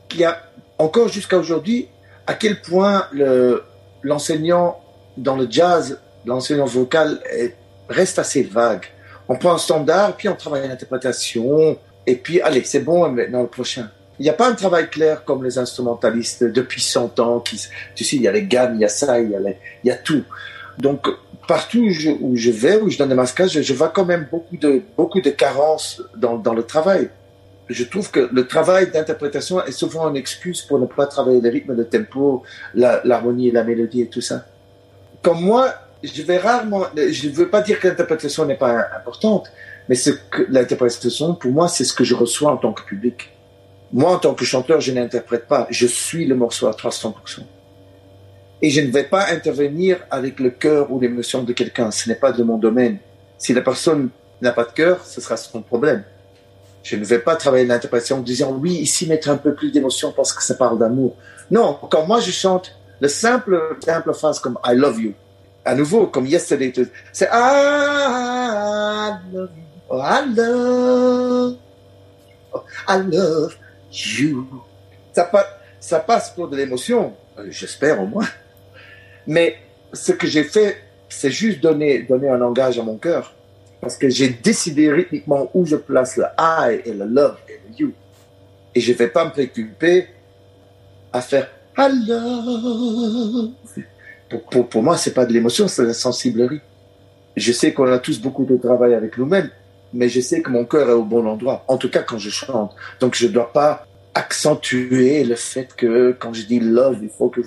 [0.09, 0.43] qu'il y a
[0.79, 1.89] encore jusqu'à aujourd'hui
[2.27, 3.63] à quel point le,
[4.03, 4.81] l'enseignant
[5.17, 7.55] dans le jazz, l'enseignant vocal est,
[7.89, 8.85] reste assez vague.
[9.29, 13.49] On prend un standard, puis on travaille l'interprétation, et puis allez, c'est bon, maintenant le
[13.49, 13.91] prochain.
[14.19, 17.41] Il n'y a pas un travail clair comme les instrumentalistes depuis 100 ans.
[17.41, 19.59] Tu sais, il y a les gammes, il y a ça, il y a, les,
[19.85, 20.23] il y a tout.
[20.79, 21.07] Donc,
[21.47, 21.81] partout
[22.23, 25.21] où je, vais, où je donne des masquages, je, vois quand même beaucoup de, beaucoup
[25.21, 27.11] de carences dans, dans le travail.
[27.69, 31.51] Je trouve que le travail d'interprétation est souvent une excuse pour ne pas travailler le
[31.51, 32.43] rythme, le tempo,
[32.75, 34.47] l'harmonie, la, la mélodie et tout ça.
[35.23, 39.51] Comme moi, je vais rarement, je ne veux pas dire que l'interprétation n'est pas importante,
[39.89, 39.97] mais
[40.49, 43.31] l'interprétation, pour moi, c'est ce que je reçois en tant que public.
[43.93, 45.67] Moi, en tant que chanteur, je n'interprète pas.
[45.71, 47.13] Je suis le morceau à 300%.
[48.63, 51.91] Et je ne vais pas intervenir avec le cœur ou l'émotion de quelqu'un.
[51.91, 52.99] Ce n'est pas de mon domaine.
[53.39, 54.09] Si la personne
[54.43, 56.03] n'a pas de cœur, ce sera son problème.
[56.83, 60.13] Je ne vais pas travailler l'interprétation en disant oui, ici mettre un peu plus d'émotion
[60.13, 61.17] parce que ça parle d'amour.
[61.51, 65.13] Non, quand moi je chante le simple, simple phrase comme I love you,
[65.67, 66.73] à nouveau, comme yesterday,
[67.13, 71.57] c'est I love you, oh, I love,
[72.53, 73.57] oh, I love
[73.91, 74.47] you.
[75.13, 75.29] Ça,
[75.81, 78.29] ça passe pour de l'émotion, euh, j'espère au moins.
[79.27, 79.57] Mais
[79.93, 80.77] ce que j'ai fait,
[81.09, 83.35] c'est juste donner, donner un langage à mon cœur.
[83.81, 87.77] Parce que j'ai décidé rythmiquement où je place le I et le love et le
[87.77, 87.93] you.
[88.75, 90.07] Et je ne vais pas me préoccuper
[91.13, 93.53] à faire I love.
[94.37, 96.61] Pour, pour, pour moi, c'est pas de l'émotion, c'est de la sensiblerie.
[97.37, 99.51] Je sais qu'on a tous beaucoup de travail avec nous-mêmes,
[99.93, 101.65] mais je sais que mon cœur est au bon endroit.
[101.69, 102.75] En tout cas, quand je chante.
[103.01, 107.29] Donc, je ne dois pas accentuer le fait que quand je dis love, il faut
[107.29, 107.43] que...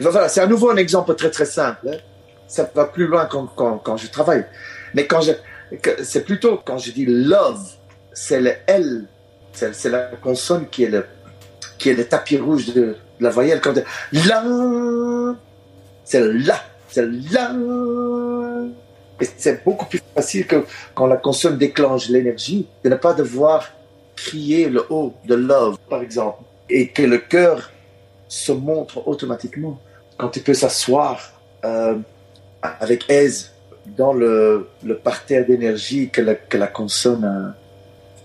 [0.00, 1.88] Voilà, c'est à nouveau un exemple très très simple.
[1.88, 1.96] Hein.
[2.48, 4.44] Ça va plus loin quand, quand, quand je travaille.
[4.94, 5.32] Mais quand je...
[6.02, 7.60] C'est plutôt quand je dis love,
[8.12, 9.04] c'est le L,
[9.52, 11.04] c'est la consonne qui est le,
[11.78, 13.60] qui est le tapis rouge de, la voyelle.
[13.60, 13.74] Quand
[14.12, 14.44] la,
[16.08, 17.54] c'est la, c'est la.
[19.20, 23.68] Et c'est beaucoup plus facile que quand la consonne déclenche l'énergie, de ne pas devoir
[24.16, 27.70] crier le haut de love, par exemple, et que le cœur
[28.26, 29.78] se montre automatiquement.
[30.16, 31.32] Quand il peut s'asseoir
[31.64, 31.96] euh,
[32.62, 33.52] avec aise
[33.86, 37.54] dans le, le parterre d'énergie que la, que la consonne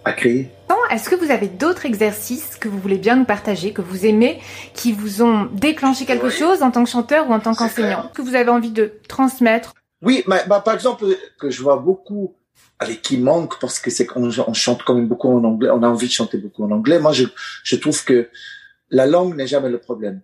[0.06, 0.50] a créé.
[0.89, 4.39] Est-ce que vous avez d'autres exercices que vous voulez bien nous partager, que vous aimez,
[4.74, 6.32] qui vous ont déclenché quelque oui.
[6.32, 9.74] chose en tant que chanteur ou en tant qu'enseignant, que vous avez envie de transmettre?
[10.02, 11.06] Oui, bah, bah, par exemple,
[11.39, 12.36] que je vois beaucoup
[12.80, 15.84] avec qui manque parce que c'est qu'on on chante quand même beaucoup en anglais, on
[15.84, 17.00] a envie de chanter beaucoup en anglais.
[17.00, 17.26] Moi, je,
[17.63, 18.30] je trouve que
[18.89, 20.22] la langue n'est jamais le problème.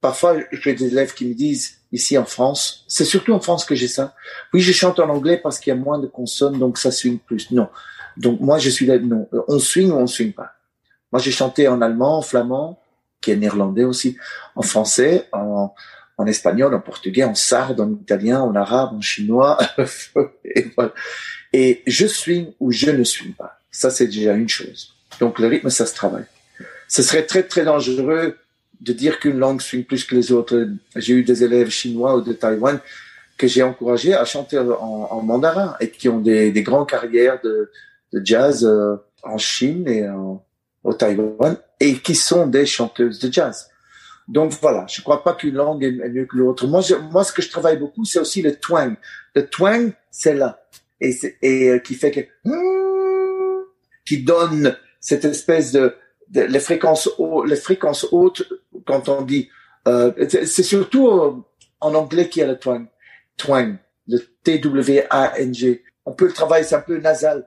[0.00, 3.74] Parfois, j'ai des élèves qui me disent, ici en France, c'est surtout en France que
[3.74, 4.14] j'ai ça.
[4.52, 7.18] Oui, je chante en anglais parce qu'il y a moins de consonnes, donc ça swing
[7.18, 7.50] plus.
[7.52, 7.68] Non.
[8.16, 9.28] Donc moi, je suis là, non.
[9.48, 10.54] On swing ou on swing pas?
[11.12, 12.80] Moi, j'ai chanté en allemand, en flamand,
[13.20, 14.16] qui est néerlandais aussi,
[14.56, 15.74] en français, en,
[16.26, 19.58] espagnol, en portugais, en sarde, en italien, en arabe, en chinois.
[21.52, 23.58] et, je swing ou je ne swing pas.
[23.70, 24.94] Ça, c'est déjà une chose.
[25.20, 26.24] Donc le rythme, ça se travaille.
[26.88, 28.38] Ce serait très, très dangereux
[28.80, 30.68] de dire qu'une langue swing plus que les autres.
[30.96, 32.78] J'ai eu des élèves chinois ou de Taïwan
[33.36, 37.70] que j'ai encouragés à chanter en, mandarin et qui ont des grandes carrières de,
[38.12, 40.44] de jazz euh, en Chine et en,
[40.84, 43.68] au Taïwan et qui sont des chanteuses de jazz.
[44.28, 46.66] Donc voilà, je crois pas qu'une langue est mieux que l'autre.
[46.66, 48.94] Moi, je, moi, ce que je travaille beaucoup, c'est aussi le twang.
[49.34, 50.62] Le twang, c'est là
[51.02, 52.20] et, et euh, qui fait que
[54.06, 55.94] qui donne cette espèce de,
[56.28, 57.10] de les fréquences
[57.46, 58.44] les fréquences hautes
[58.86, 59.48] quand on dit
[59.88, 61.36] euh, c'est surtout euh,
[61.80, 62.86] en anglais qu'il y a le twang
[63.36, 67.46] twang le T W A N G on peut le travailler c'est un peu nasal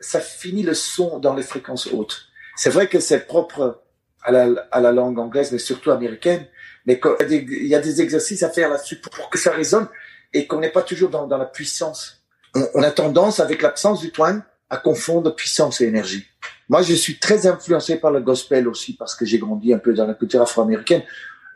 [0.00, 2.26] ça finit le son dans les fréquences hautes
[2.56, 3.82] c'est vrai que c'est propre
[4.22, 6.46] à la, langue anglaise mais surtout américaine
[6.86, 9.88] mais il y a des exercices à faire là-dessus pour que ça résonne
[10.32, 12.22] et qu'on n'est pas toujours dans, la puissance.
[12.54, 16.26] On, on, a tendance, avec l'absence du twang, à confondre puissance et énergie.
[16.68, 19.94] Moi, je suis très influencé par le gospel aussi parce que j'ai grandi un peu
[19.94, 21.02] dans la culture afro-américaine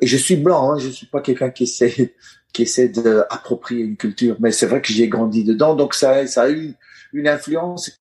[0.02, 0.72] et je suis blanc.
[0.72, 2.14] Hein, je suis pas quelqu'un qui essaie
[2.52, 6.42] qui essaie d'approprier une culture, mais c'est vrai que j'ai grandi dedans, donc ça, ça
[6.42, 6.74] a eu
[7.14, 7.98] une influence.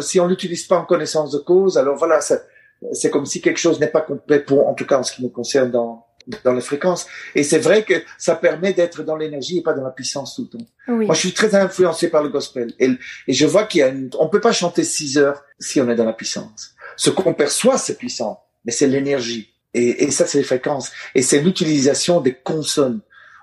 [0.00, 3.78] Si on l'utilise pas en connaissance de cause, alors voilà, c'est comme si quelque chose
[3.78, 6.04] n'est pas complet pour, en tout cas en ce qui me concerne dans
[6.44, 7.06] dans les fréquences.
[7.34, 10.48] Et c'est vrai que ça permet d'être dans l'énergie et pas dans la puissance tout
[10.52, 10.66] le temps.
[10.86, 12.72] Moi, je suis très influencé par le gospel.
[12.78, 12.90] Et,
[13.26, 15.88] et je vois qu'il y a une, on peut pas chanter six heures si on
[15.88, 16.74] est dans la puissance.
[16.96, 19.51] Ce qu'on perçoit, c'est puissant, mais c'est l'énergie.
[19.74, 20.92] Et, et ça, c'est les fréquences.
[21.14, 23.00] Et c'est l'utilisation des consonnes.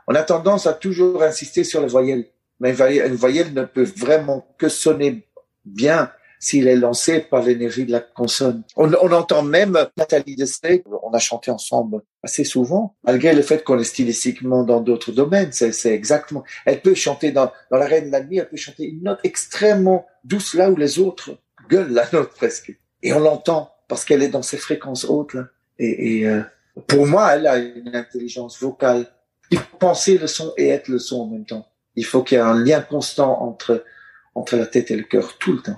[0.07, 2.25] On a tendance à toujours insister sur les voyelles.
[2.59, 5.27] Mais une voyelle ne peut vraiment que sonner
[5.65, 8.63] bien s'il est lancé par l'énergie de la consonne.
[8.77, 13.63] On, on entend même Nathalie Dessay, on a chanté ensemble assez souvent, malgré le fait
[13.63, 15.51] qu'on est stylistiquement dans d'autres domaines.
[15.51, 16.43] C'est exactement.
[16.65, 19.19] Elle peut chanter dans, dans la Reine de la Nuit, elle peut chanter une note
[19.23, 21.31] extrêmement douce là où les autres
[21.69, 22.73] gueulent la note presque.
[23.03, 25.45] Et on l'entend parce qu'elle est dans ces fréquences hautes là.
[25.79, 26.41] Et, euh,
[26.87, 29.07] pour moi, elle a une intelligence vocale.
[29.51, 31.67] Il faut penser le son et être le son en même temps.
[31.95, 33.83] Il faut qu'il y ait un lien constant entre
[34.35, 35.75] entre la tête et le cœur tout le temps.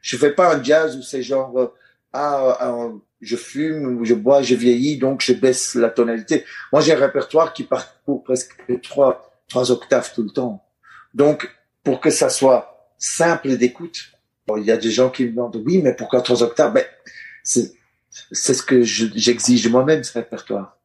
[0.00, 1.74] Je fais pas un jazz où c'est genre euh,
[2.12, 2.88] ah, ah,
[3.20, 6.44] je fume, je bois, je vieillis, donc je baisse la tonalité.
[6.72, 10.64] Moi, j'ai un répertoire qui parcourt presque trois trois octaves tout le temps.
[11.14, 11.50] Donc,
[11.82, 14.12] pour que ça soit simple d'écoute,
[14.56, 16.72] il y a des gens qui me demandent oui, mais pourquoi trois octaves?
[16.72, 16.84] Ben,
[17.42, 17.72] c'est
[18.32, 20.78] c'est ce que j'exige moi-même ce répertoire.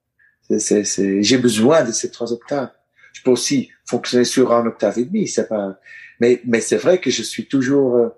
[0.49, 2.71] J'ai besoin de ces trois octaves.
[3.13, 5.79] Je peux aussi fonctionner sur un octave et demi, c'est pas.
[6.19, 8.09] Mais mais c'est vrai que je suis toujours euh,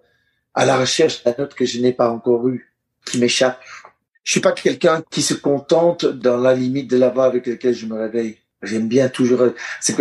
[0.53, 2.73] à la recherche la note que je n'ai pas encore eue,
[3.05, 3.59] qui m'échappe.
[4.23, 7.73] Je suis pas quelqu'un qui se contente dans la limite de la voix avec laquelle
[7.73, 8.37] je me réveille.
[8.61, 9.49] J'aime bien toujours.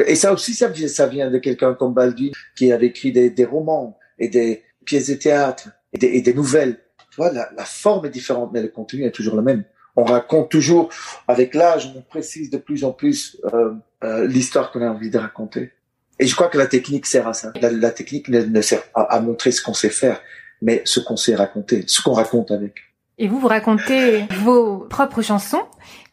[0.07, 4.29] Et ça aussi, ça, vient de quelqu'un comme Baldwin qui avait écrit des, romans et
[4.29, 6.79] des pièces de théâtre et des nouvelles.
[7.13, 9.65] Tu vois, la, la, forme est différente, mais le contenu est toujours le même.
[9.97, 10.89] On raconte toujours,
[11.29, 15.19] avec l'âge, on précise de plus en plus euh, euh, l'histoire qu'on a envie de
[15.19, 15.73] raconter.
[16.19, 17.53] Et je crois que la technique sert à ça.
[17.61, 20.23] La, la technique ne, ne, sert pas à montrer ce qu'on sait faire,
[20.63, 22.77] mais ce qu'on sait raconter, ce qu'on raconte avec.
[23.19, 25.63] Et vous, vous racontez vos propres chansons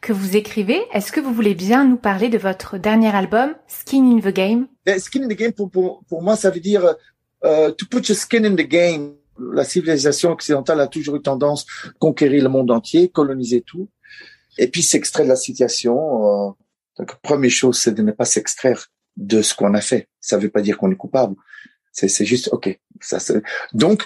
[0.02, 0.82] que vous écrivez.
[0.92, 4.66] Est-ce que vous voulez bien nous parler de votre dernier album, Skin in the Game?
[4.98, 6.84] Skin in the Game, pour, pour, pour moi, ça veut dire
[7.42, 9.14] uh, to put your skin in the game.
[9.52, 13.88] La civilisation occidentale a toujours eu tendance à conquérir le monde entier, coloniser tout,
[14.58, 16.48] et puis s'extraire de la situation.
[16.48, 16.50] Euh,
[16.98, 20.08] donc, première chose, c'est de ne pas s'extraire de ce qu'on a fait.
[20.20, 21.34] Ça ne veut pas dire qu'on est coupable.
[21.92, 22.78] C'est juste, OK.
[23.00, 23.18] Ça,
[23.72, 24.04] Donc,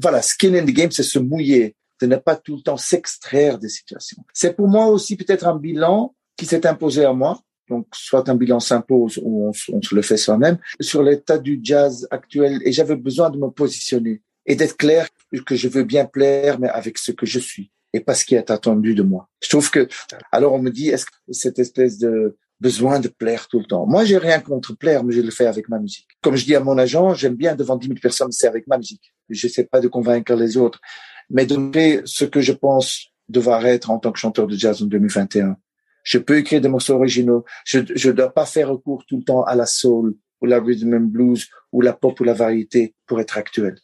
[0.00, 3.58] voilà, skin in the game, c'est se mouiller, de ne pas tout le temps s'extraire
[3.58, 4.24] des situations.
[4.32, 7.40] C'est pour moi aussi peut-être un bilan qui s'est imposé à moi.
[7.68, 11.60] Donc, soit un bilan s'impose ou on, on, se le fait soi-même sur l'état du
[11.62, 12.60] jazz actuel.
[12.64, 15.08] Et j'avais besoin de me positionner et d'être clair
[15.46, 18.34] que je veux bien plaire, mais avec ce que je suis et pas ce qui
[18.34, 19.28] est attendu de moi.
[19.42, 19.86] Je trouve que,
[20.30, 23.86] alors on me dit, est-ce que cette espèce de besoin de plaire tout le temps?
[23.86, 26.08] Moi, j'ai rien contre plaire, mais je le fais avec ma musique.
[26.22, 28.78] Comme je dis à mon agent, j'aime bien devant 10 000 personnes, c'est avec ma
[28.78, 29.12] musique.
[29.28, 30.80] Je sais pas de convaincre les autres,
[31.28, 34.86] mais de ce que je pense devoir être en tant que chanteur de jazz en
[34.86, 35.56] 2021.
[36.04, 37.44] Je peux écrire des morceaux originaux.
[37.64, 40.94] Je ne dois pas faire recours tout le temps à la soul ou la rhythm
[40.94, 43.76] and blues ou la pop ou la variété pour être actuel.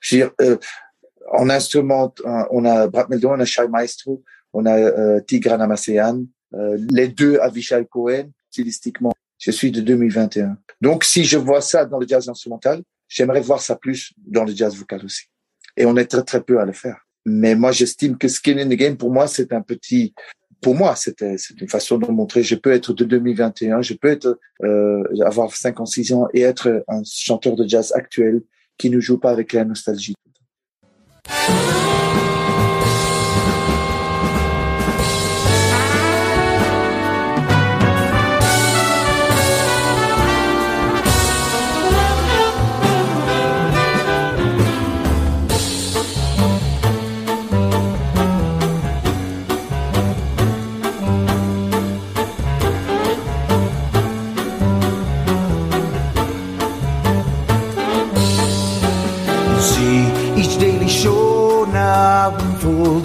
[0.00, 0.56] Je veux dire, euh,
[1.32, 2.14] en instrument,
[2.50, 4.22] on a Brad Meldon, on a Shai Maestro,
[4.52, 6.24] on a euh, Tigran Amasean,
[6.54, 9.12] euh, les deux Avishai Cohen, stylistiquement.
[9.38, 10.56] Je suis de 2021.
[10.80, 14.54] Donc, si je vois ça dans le jazz instrumental, j'aimerais voir ça plus dans le
[14.54, 15.24] jazz vocal aussi.
[15.76, 16.98] Et on est très, très peu à le faire.
[17.24, 20.14] Mais moi, j'estime que Skin in the Game, pour moi, c'est un petit,
[20.60, 24.08] pour moi, c'était, c'est une façon de montrer, je peux être de 2021, je peux
[24.08, 28.42] être, euh, avoir 56 ans et être un chanteur de jazz actuel
[28.78, 30.14] qui ne joue pas avec la nostalgie.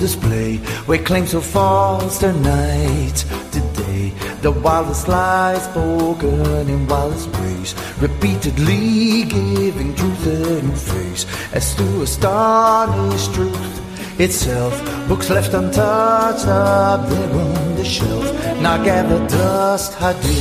[0.03, 0.57] Display.
[0.87, 3.17] Where claims so false tonight,
[3.55, 4.11] today.
[4.41, 7.69] The wildest lies spoken in wildest ways,
[8.01, 11.23] repeatedly giving truth a new face
[11.53, 13.75] as to astonish truth
[14.19, 14.75] itself.
[15.07, 18.27] Books left untouched up there on the shelf.
[18.65, 20.39] Now gather dust, how do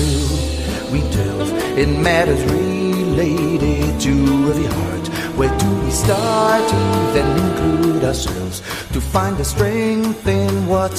[0.92, 4.12] we delve in matters related to
[4.50, 5.01] every heart?
[5.36, 6.76] Where do we start to
[7.14, 8.60] then include ourselves
[8.92, 10.92] to find the strength in what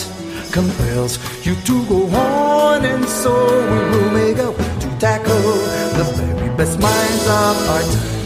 [0.51, 2.83] compels you to go on?
[2.83, 3.33] And so
[3.71, 5.53] we will make up to tackle
[5.97, 8.23] the very best minds of our time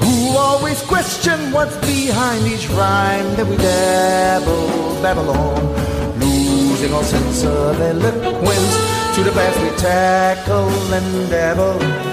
[0.00, 7.44] who always question what's behind each rhyme that we dabble, babble on, losing all sense
[7.44, 8.74] of eloquence
[9.14, 12.11] to the past we tackle and dabble.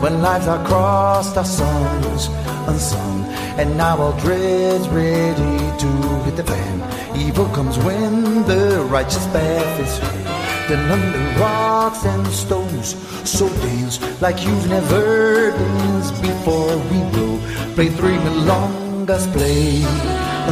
[0.00, 2.28] When lives are crossed, our songs
[2.68, 3.24] unsung.
[3.58, 5.88] And now all dread's ready to
[6.24, 6.76] hit the fan.
[7.16, 10.24] Evil comes when the righteous path is free.
[10.68, 12.96] Then under rocks and stones,
[13.28, 16.76] so dance like you've never danced before.
[16.90, 17.38] We will
[17.74, 19.82] play three along us play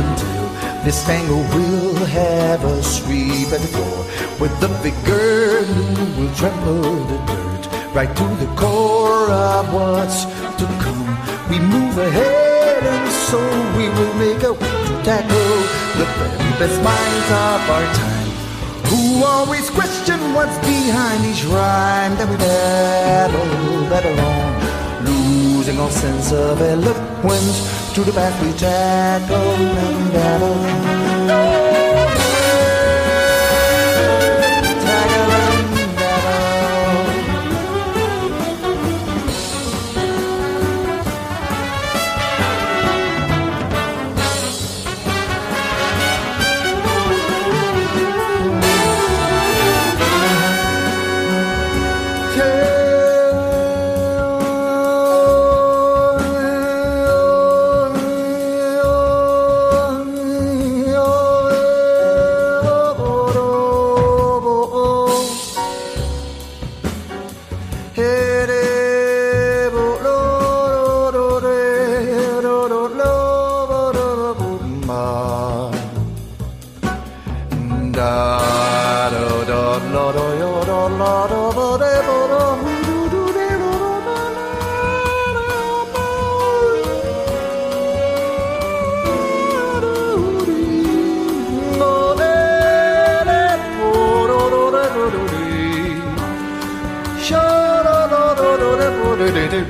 [0.00, 0.44] until
[0.84, 4.04] this tango will have a sweep at the floor
[4.38, 5.64] with the vigor
[6.16, 7.53] will trample the dirt
[7.94, 10.24] right to the core of what's
[10.58, 11.06] to come.
[11.48, 13.38] We move ahead and so
[13.78, 15.54] we will make a way to tackle
[15.98, 18.30] the very best minds of our time
[18.90, 23.46] who always question what's behind each rhyme that we battle,
[23.88, 31.03] battle on, losing all sense of eloquence to the path we tackle and battle.
[67.94, 68.23] Hey.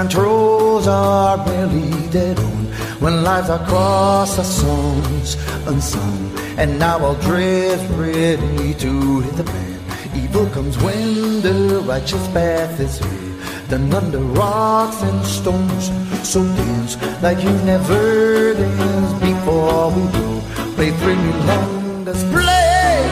[0.00, 2.64] and trolls are barely dead on
[3.02, 5.36] when lives are crossed, our songs
[5.66, 6.38] unsung.
[6.56, 9.80] And now I'll drift ready to hit the fan.
[10.16, 13.68] Evil comes when the righteous path is hid.
[13.68, 15.90] Then under rocks and stones,
[16.26, 20.28] so dance like you never danced before we go.
[20.76, 23.04] Play three long display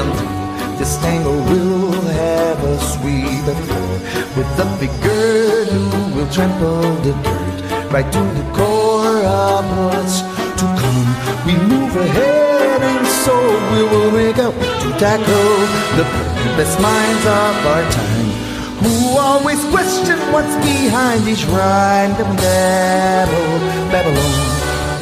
[0.00, 0.36] until
[0.78, 1.90] this tango will
[2.22, 3.96] have a sweet floor
[4.36, 5.95] with the big girl who
[6.26, 10.20] will trample the dirt right to the core of what's
[10.60, 11.10] to come.
[11.46, 13.34] We move ahead and so
[13.72, 15.56] we will make up to tackle
[15.96, 16.04] the
[16.56, 18.30] best minds of our time,
[18.82, 22.12] who always question what's behind each rhyme.
[22.16, 23.58] We babble,
[23.92, 24.34] babble on,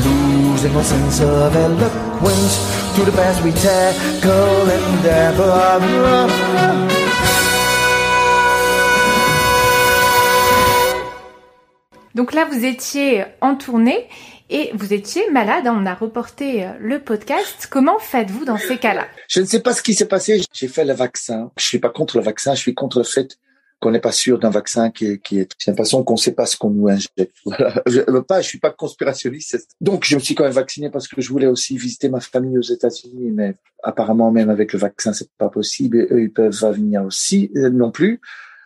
[0.04, 2.56] losing our sense of eloquence
[2.96, 6.93] to the past we tackle and dabble.
[12.14, 14.08] Donc là, vous étiez en tournée
[14.48, 15.64] et vous étiez malade.
[15.66, 17.66] On a reporté euh, le podcast.
[17.68, 19.06] Comment faites-vous dans ces cas-là?
[19.28, 20.40] Je ne sais pas ce qui s'est passé.
[20.52, 21.50] J'ai fait le vaccin.
[21.56, 22.54] Je suis pas contre le vaccin.
[22.54, 23.36] Je suis contre le fait
[23.80, 25.50] qu'on n'est pas sûr d'un vaccin qui, qui est.
[25.58, 27.34] J'ai l'impression qu'on ne sait pas ce qu'on nous injecte.
[27.86, 28.40] Je veux pas.
[28.42, 29.66] Je suis pas conspirationniste.
[29.80, 32.56] Donc je me suis quand même vacciné parce que je voulais aussi visiter ma famille
[32.56, 36.06] aux États-Unis, mais apparemment même avec le vaccin c'est pas possible.
[36.12, 38.20] Eux ils peuvent venir aussi euh, non plus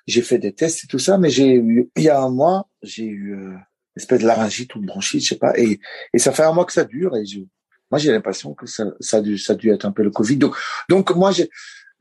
[0.09, 2.69] j'ai fait des tests et tout ça, mais j'ai eu, il y a un mois,
[2.83, 3.63] j'ai eu euh, une
[3.97, 5.79] espèce de laryngite ou de bronchite, je sais pas, et,
[6.15, 7.41] et ça fait un mois que ça dure, et je,
[7.91, 10.39] moi j'ai l'impression que ça, ça, a dû, ça a être un peu le Covid.
[10.39, 10.57] Donc,
[10.89, 11.51] donc moi, j'ai,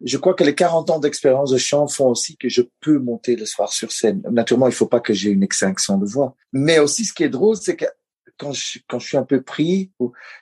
[0.04, 3.36] je crois que les 40 ans d'expérience de chant font aussi que je peux monter
[3.36, 4.22] le soir sur scène.
[4.32, 6.36] Naturellement, il faut pas que j'ai une extinction de voix.
[6.54, 7.86] Mais aussi, ce qui est drôle, c'est que
[8.38, 9.92] quand je, quand je suis un peu pris,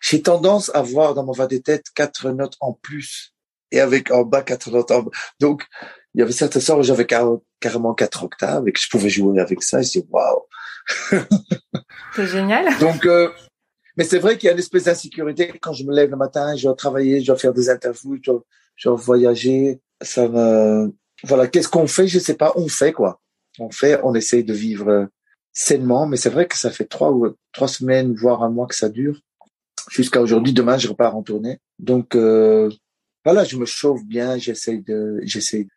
[0.02, 3.34] j'ai tendance à voir dans mon va des têtes quatre notes en plus
[3.72, 5.12] et avec en bas quatre notes en bas.
[5.40, 5.66] Donc,
[6.16, 9.42] il y avait certains soirs où j'avais carrément quatre octaves et que je pouvais jouer
[9.42, 9.82] avec ça.
[9.82, 10.44] Je dis waouh.
[12.16, 12.66] C'est génial.
[12.80, 13.30] Donc, euh,
[13.98, 16.56] mais c'est vrai qu'il y a une espèce d'insécurité quand je me lève le matin,
[16.56, 18.32] je dois travailler, je dois faire des interviews, je
[18.86, 19.82] dois, voyager.
[20.02, 20.94] Ça me,
[21.26, 22.08] voilà, qu'est-ce qu'on fait?
[22.08, 22.54] Je sais pas.
[22.56, 23.20] On fait quoi?
[23.60, 25.10] On fait, on essaye de vivre
[25.52, 28.76] sainement, mais c'est vrai que ça fait trois ou trois semaines, voire un mois que
[28.76, 29.20] ça dure.
[29.90, 31.60] Jusqu'à aujourd'hui, demain, je repars en tournée.
[31.78, 32.70] Donc euh,
[33.26, 35.68] voilà, je me chauffe bien, j'essaie de, j'essaie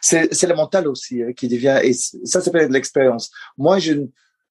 [0.00, 3.30] C'est, le mental aussi hein, qui devient, et ça s'appelle de l'expérience.
[3.56, 3.94] Moi, je,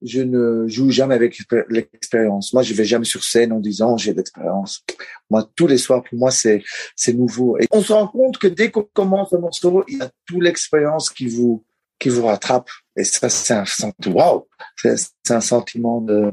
[0.02, 1.38] je ne joue jamais avec
[1.70, 2.54] l'expérience.
[2.54, 4.84] Moi, je vais jamais sur scène en disant j'ai l'expérience.
[5.30, 6.64] Moi, tous les soirs, pour moi, c'est,
[6.96, 7.58] c'est nouveau.
[7.58, 10.42] Et on se rend compte que dès qu'on commence un morceau, il y a toute
[10.42, 11.64] l'expérience qui vous,
[12.00, 12.70] qui vous rattrape.
[12.96, 14.48] Et ça, c'est un sentiment, wow!
[14.78, 16.32] C'est un sentiment de,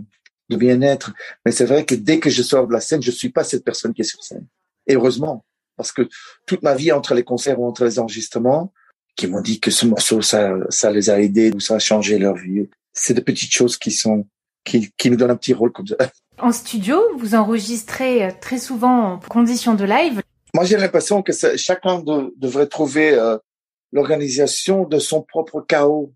[0.48, 1.12] de bien-être.
[1.44, 3.64] Mais c'est vrai que dès que je sors de la scène, je suis pas cette
[3.64, 4.46] personne qui est sur scène.
[4.86, 5.44] Et heureusement
[5.80, 6.06] parce que
[6.44, 8.70] toute ma vie entre les concerts ou entre les enregistrements,
[9.16, 12.18] qui m'ont dit que ce morceau, ça, ça les a aidés ou ça a changé
[12.18, 12.68] leur vie.
[12.92, 14.26] C'est de petites choses qui sont,
[14.62, 15.96] qui, qui nous donnent un petit rôle comme ça.
[16.42, 20.22] En studio, vous enregistrez euh, très souvent en conditions de live.
[20.54, 22.02] Moi, j'ai l'impression que chacun
[22.36, 23.36] devrait trouver euh,
[23.92, 26.14] l'organisation de son propre chaos.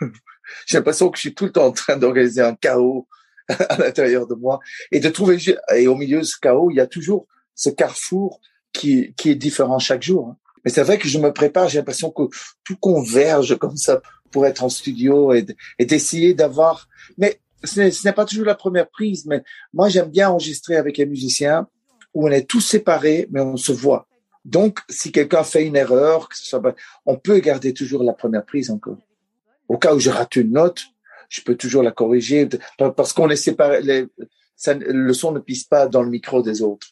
[0.66, 3.08] j'ai l'impression que je suis tout le temps en train d'organiser un chaos
[3.48, 4.60] à l'intérieur de moi
[4.92, 5.38] et de trouver
[5.74, 8.40] et au milieu de ce chaos, il y a toujours ce carrefour
[8.74, 10.28] qui, qui est différent chaque jour.
[10.28, 10.36] Hein.
[10.64, 12.22] Mais c'est vrai que je me prépare, j'ai l'impression que
[12.64, 14.00] tout converge comme ça
[14.30, 15.46] pour être en studio et,
[15.78, 16.88] d'essayer d'avoir.
[17.18, 21.06] Mais ce n'est pas toujours la première prise, mais moi j'aime bien enregistrer avec un
[21.06, 21.68] musicien
[22.14, 24.06] où on est tous séparés, mais on se voit.
[24.44, 26.74] Donc, si quelqu'un fait une erreur, que ce soit,
[27.06, 28.98] on peut garder toujours la première prise encore.
[29.68, 30.82] Au cas où je rate une note,
[31.30, 32.48] je peux toujours la corriger
[32.78, 34.06] parce qu'on est séparés.
[34.66, 36.88] Le son ne pisse pas dans le micro des autres.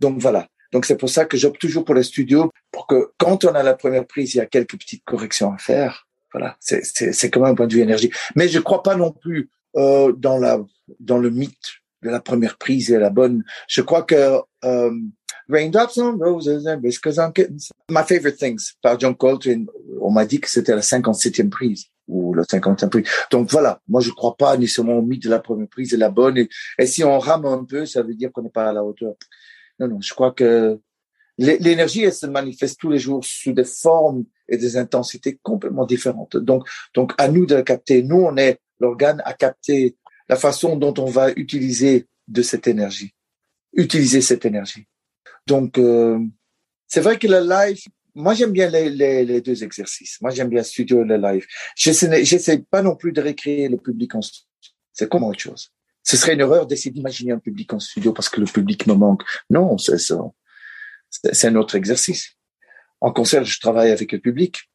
[0.00, 0.48] Donc voilà.
[0.72, 3.62] Donc c'est pour ça que j'opte toujours pour les studios, pour que quand on a
[3.62, 6.06] la première prise, il y a quelques petites corrections à faire.
[6.32, 8.10] Voilà, c'est quand même un point de vue énergie.
[8.36, 10.60] Mais je crois pas non plus euh, dans la
[11.00, 13.44] dans le mythe de la première prise et la bonne.
[13.68, 14.92] Je crois que euh,
[15.48, 19.66] Raindrops on Roses and Whiskers on Kittens, My Favorite Things par John Coltrane,
[20.00, 23.06] on m'a dit que c'était la 57e prise ou la 50e prise.
[23.30, 26.10] Donc voilà, moi je crois pas nécessairement au mythe de la première prise et la
[26.10, 26.46] bonne.
[26.78, 29.14] Et si on rame un peu, ça veut dire qu'on n'est pas à la hauteur.
[29.80, 30.78] Non, non, je crois que
[31.38, 36.36] l'énergie, elle se manifeste tous les jours sous des formes et des intensités complètement différentes.
[36.36, 38.02] Donc, donc à nous de la capter.
[38.02, 39.96] Nous, on est l'organe à capter
[40.28, 43.14] la façon dont on va utiliser de cette énergie,
[43.72, 44.86] utiliser cette énergie.
[45.46, 46.18] Donc, euh,
[46.86, 47.80] c'est vrai que le live,
[48.14, 50.20] moi j'aime bien les, les, deux exercices.
[50.20, 51.46] Moi j'aime bien studio et le live.
[51.74, 54.20] J'essaie pas non plus de récréer le public en
[54.92, 55.72] c'est comme autre chose
[56.02, 58.94] ce serait une erreur d'essayer d'imaginer un public en studio parce que le public me
[58.94, 59.22] manque.
[59.50, 62.36] Non, c'est un autre exercice.
[63.00, 64.70] En concert, je travaille avec le public.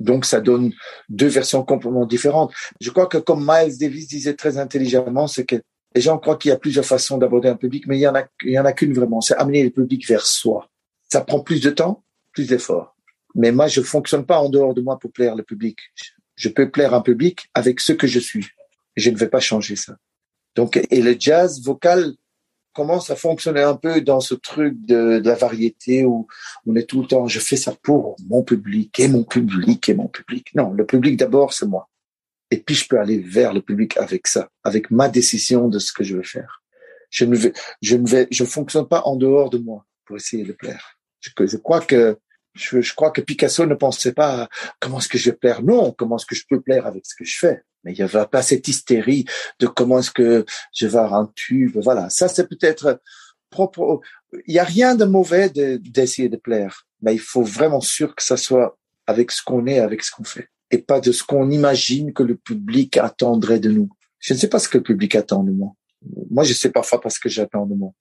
[0.00, 0.72] Donc, ça donne
[1.08, 2.52] deux versions complètement différentes.
[2.80, 5.56] Je crois que comme Miles Davis disait très intelligemment, c'est que
[5.94, 8.14] les gens croient qu'il y a plusieurs façons d'aborder un public, mais il y en
[8.14, 9.20] a, a qu'une vraiment.
[9.20, 10.68] C'est amener le public vers soi.
[11.10, 12.96] Ça prend plus de temps, plus d'efforts.
[13.36, 15.78] Mais moi, je fonctionne pas en dehors de moi pour plaire le public.
[16.34, 18.46] Je peux plaire un public avec ce que je suis.
[18.96, 19.96] Je ne vais pas changer ça.
[20.54, 22.14] Donc, et le jazz vocal
[22.74, 26.26] commence à fonctionner un peu dans ce truc de, la variété où
[26.66, 29.94] on est tout le temps, je fais ça pour mon public et mon public et
[29.94, 30.54] mon public.
[30.54, 31.88] Non, le public d'abord, c'est moi.
[32.50, 35.92] Et puis, je peux aller vers le public avec ça, avec ma décision de ce
[35.92, 36.62] que je veux faire.
[37.10, 40.44] Je ne vais, je ne vais, je fonctionne pas en dehors de moi pour essayer
[40.44, 40.98] de plaire.
[41.20, 42.18] Je, je crois que
[42.54, 44.48] Je, je, crois que Picasso ne pensait pas
[44.78, 45.62] comment est-ce que je vais plaire.
[45.62, 47.62] Non, comment est-ce que je peux plaire avec ce que je fais.
[47.84, 49.24] Mais il n'y avait pas cette hystérie
[49.58, 51.76] de comment est-ce que je vais un tube.
[51.82, 53.00] Voilà, ça c'est peut-être
[53.50, 54.00] propre.
[54.46, 58.22] Il n'y a rien de mauvais d'essayer de, plaire, mais il faut vraiment sûr que
[58.22, 61.50] ça soit avec ce qu'on est, avec ce qu'on fait, et pas de ce qu'on
[61.50, 63.90] imagine que le public attendrait de nous.
[64.18, 65.72] Je ne sais pas ce que le public attend de moi.
[66.30, 67.92] Moi, je sais parfois pas ce que j'attends de moi.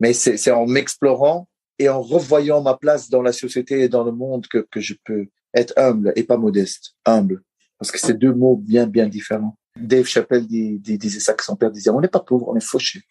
[0.00, 4.12] Mais c'est en m'explorant et en revoyant ma place dans la société et dans le
[4.12, 6.94] monde que je peux être humble et pas modeste.
[7.04, 7.42] Humble.
[7.78, 9.56] Parce que c'est deux mots bien, bien différents.
[9.76, 12.56] Dave Chappelle dis, dis, disait ça que son père disait, on n'est pas pauvre, on
[12.56, 13.02] est fauché.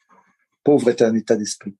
[0.63, 1.75] Pauvre est un état d'esprit.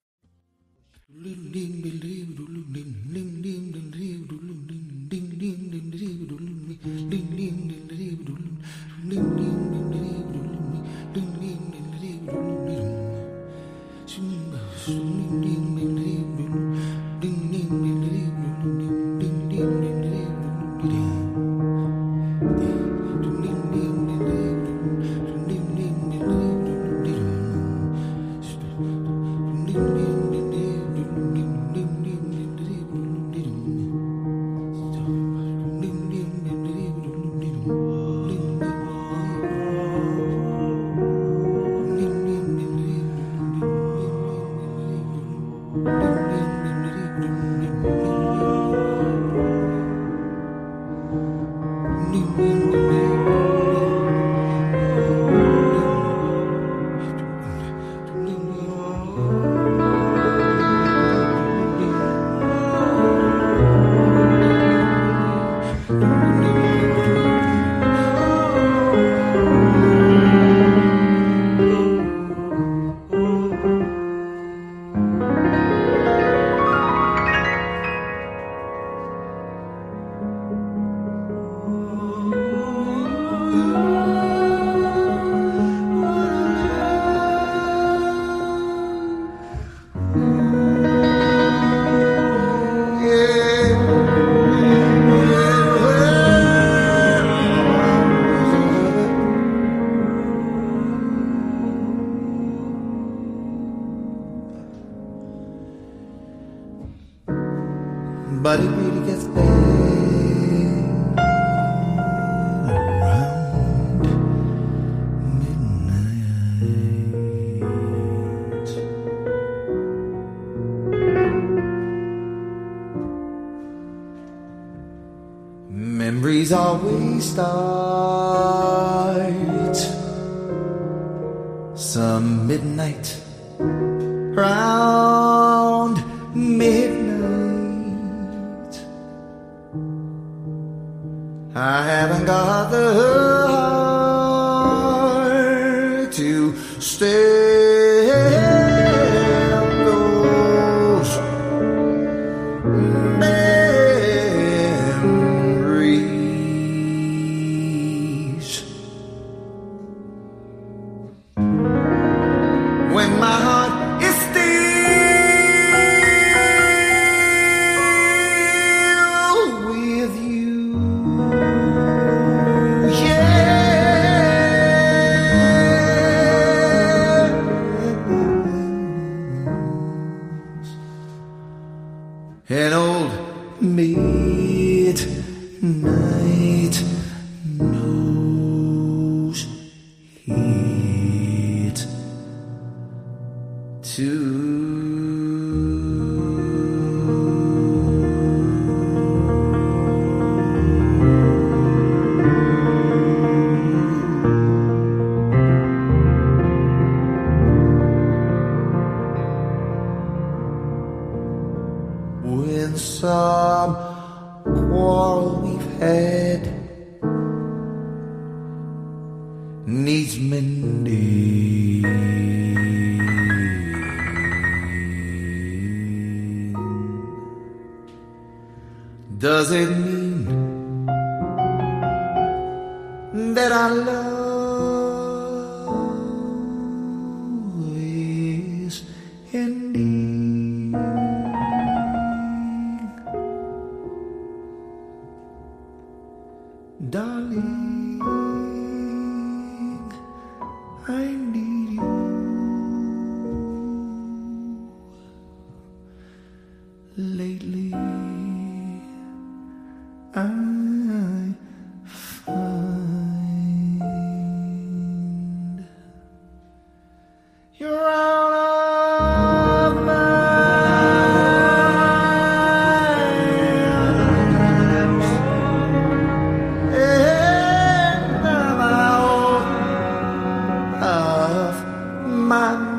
[282.25, 282.74] my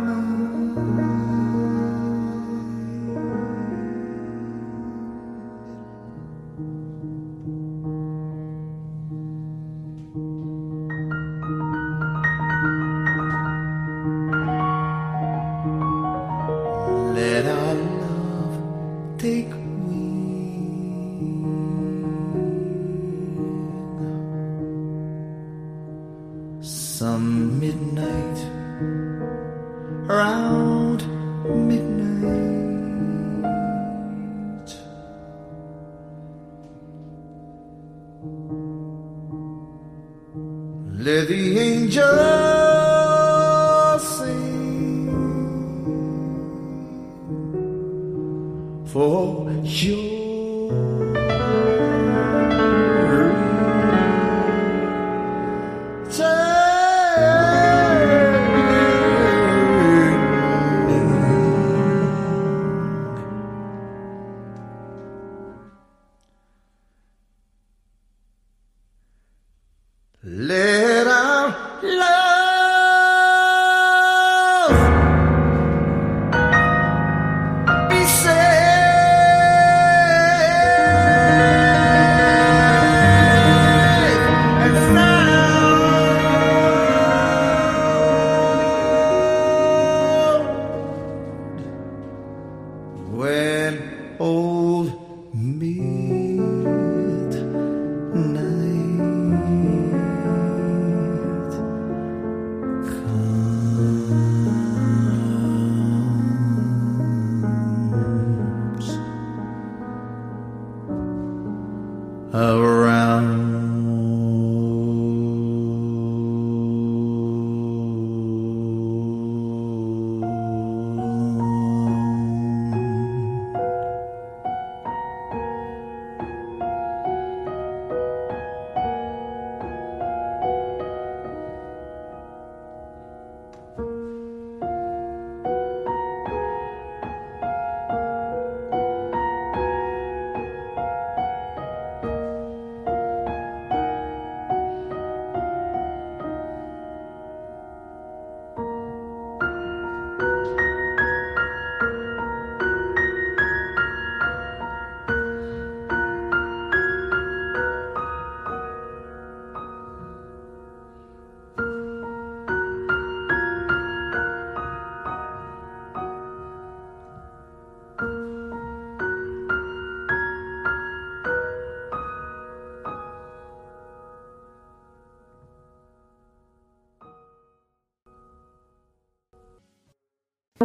[112.37, 112.66] uh,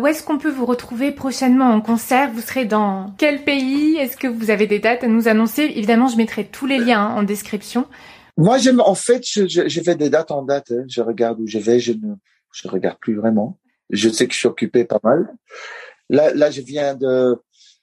[0.02, 2.32] Où est-ce qu'on peut vous retrouver prochainement en concert?
[2.34, 3.98] Vous serez dans quel pays?
[3.98, 5.62] Est-ce que vous avez des dates à nous annoncer?
[5.76, 7.86] Évidemment, je mettrai tous les liens en description.
[8.36, 10.72] Moi, en fait, je, je, fais des dates en date.
[10.72, 10.86] Hein.
[10.88, 11.80] Je regarde où je vais.
[11.80, 12.16] Je ne,
[12.52, 13.60] je regarde plus vraiment.
[13.92, 15.36] Je sais que je suis occupé pas mal.
[16.10, 17.38] Là, là, je viens de,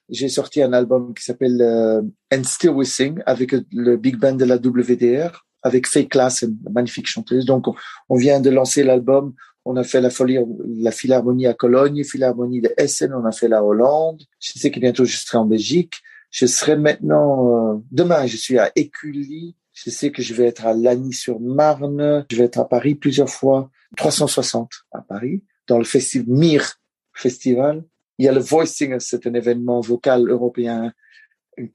[0.09, 2.01] j'ai sorti un album qui s'appelle euh,
[2.33, 6.57] And Still We Sing avec le big band de la WDR avec Faye Class, une
[6.69, 7.45] magnifique chanteuse.
[7.45, 7.67] Donc,
[8.09, 9.35] on vient de lancer l'album
[9.69, 10.39] on a fait la folie,
[10.77, 14.23] la Philharmonie à Cologne, Philharmonie de Essen, on a fait la Hollande.
[14.39, 15.93] Je sais que bientôt je serai en Belgique.
[16.31, 19.55] Je serai maintenant, euh, demain, je suis à Écully.
[19.73, 22.25] Je sais que je vais être à Lagny-sur-Marne.
[22.31, 23.69] Je vais être à Paris plusieurs fois.
[23.95, 26.73] 360 à Paris, dans le festival MIR
[27.13, 27.83] Festival.
[28.17, 30.93] Il y a le Voicing, c'est un événement vocal européen,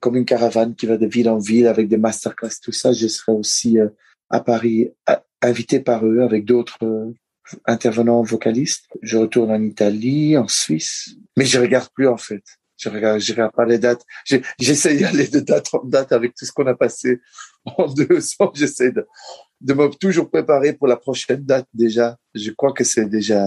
[0.01, 2.93] comme une caravane qui va de ville en ville avec des masterclass, tout ça.
[2.93, 3.89] Je serai aussi euh,
[4.31, 4.91] à Paris,
[5.43, 7.13] invité par eux avec d'autres euh,
[7.67, 8.87] intervenant vocaliste.
[9.03, 12.43] Je retourne en Italie, en Suisse, mais je regarde plus en fait.
[12.77, 14.03] Je regarde, je regarde pas les dates.
[14.59, 17.21] J'essaie d'y aller de date en date avec tout ce qu'on a passé
[17.65, 18.51] en deux ans.
[18.55, 19.07] J'essaie de,
[19.61, 22.19] de me toujours préparer pour la prochaine date déjà.
[22.35, 23.47] Je crois que c'est déjà.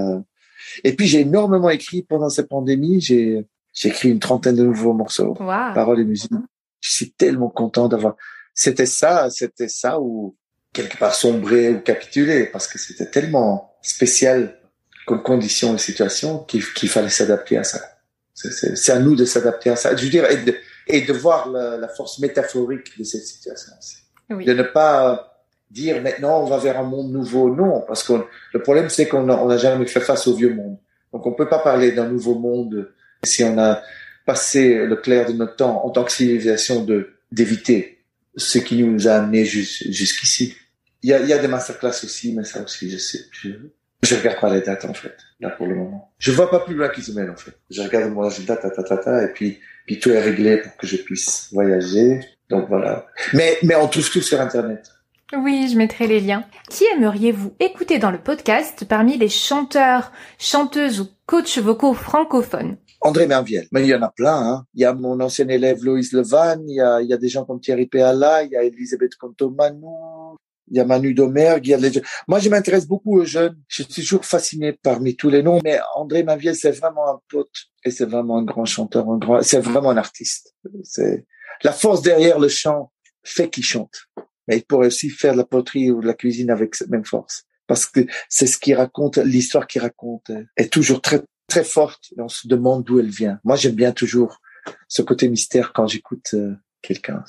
[0.83, 3.01] Et puis j'ai énormément écrit pendant cette pandémie.
[3.01, 6.31] J'ai j'ai écrit une trentaine de nouveaux morceaux, paroles et musique.
[6.79, 8.15] Je suis tellement content d'avoir.
[8.55, 10.35] C'était ça, c'était ça ou
[10.73, 14.59] quelque part sombrer ou capituler parce que c'était tellement spécial
[15.05, 17.81] comme condition et situation qu'il fallait s'adapter à ça.
[18.33, 19.95] C'est à nous de s'adapter à ça.
[19.95, 20.25] Je veux dire,
[20.87, 23.73] et de voir la, la force métaphorique de cette situation.
[24.29, 24.45] Oui.
[24.45, 28.13] De ne pas dire maintenant on va vers un monde nouveau, non, parce que
[28.53, 30.77] le problème c'est qu'on n'a jamais fait face au vieux monde.
[31.13, 32.91] Donc on peut pas parler d'un nouveau monde
[33.23, 33.81] si on a
[34.25, 38.05] passé le clair de notre temps en tant que civilisation de d'éviter
[38.35, 40.55] ce qui nous a amené jusqu'ici.
[41.03, 43.49] Il y a, y a des masterclass aussi, mais ça aussi, je sais, je,
[44.03, 46.11] je regarde pas les dates en fait, là pour le moment.
[46.17, 47.53] Je vois pas plus loin qu'ils semaine en fait.
[47.69, 50.75] Je regarde mon agenda, ta, ta, ta, ta, et puis, puis tout est réglé pour
[50.77, 52.21] que je puisse voyager.
[52.49, 53.07] Donc voilà.
[53.33, 54.89] Mais, mais on trouve tout sur Internet.
[55.35, 56.45] Oui, je mettrai les liens.
[56.69, 62.77] Qui aimeriez-vous écouter dans le podcast parmi les chanteurs, chanteuses ou coachs vocaux francophones?
[63.01, 63.67] André Merviel.
[63.71, 64.35] Mais il y en a plein.
[64.35, 64.65] Hein.
[64.73, 67.27] Il y a mon ancien élève Loïs Levan, il y a, il y a des
[67.27, 70.37] gens comme Thierry Péala, il y a Elisabeth Contomanou,
[70.69, 71.91] il y a Manu Domergue, il y a les...
[72.27, 73.57] Moi, je m'intéresse beaucoup aux jeunes.
[73.67, 77.49] Je suis toujours fasciné parmi tous les noms, mais André Merviel, c'est vraiment un pote
[77.85, 80.55] et c'est vraiment un grand chanteur, un grand, c'est vraiment un artiste.
[80.83, 81.25] C'est
[81.63, 82.91] la force derrière le chant
[83.23, 84.07] fait qu'il chante
[84.47, 87.05] mais il pourrait aussi faire de la poterie ou de la cuisine avec cette même
[87.05, 87.43] force.
[87.67, 92.21] Parce que c'est ce qui raconte, l'histoire qu'il raconte est toujours très, très forte et
[92.21, 93.39] on se demande d'où elle vient.
[93.43, 94.39] Moi, j'aime bien toujours
[94.87, 97.23] ce côté mystère quand j'écoute euh, quelqu'un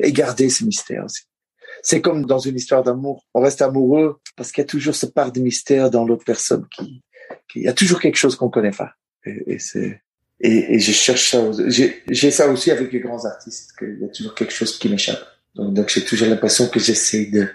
[0.00, 1.24] et garder ce mystère aussi.
[1.82, 3.24] C'est comme dans une histoire d'amour.
[3.34, 6.66] On reste amoureux parce qu'il y a toujours ce part de mystère dans l'autre personne
[6.76, 7.02] qui,
[7.54, 8.92] il y a toujours quelque chose qu'on connaît pas.
[9.24, 10.02] Et, c'est,
[10.40, 11.50] et, je cherche ça.
[11.68, 15.24] J'ai ça aussi avec les grands artistes, qu'il y a toujours quelque chose qui m'échappe.
[15.54, 17.46] Donc, j'ai toujours l'impression que j'essaie de...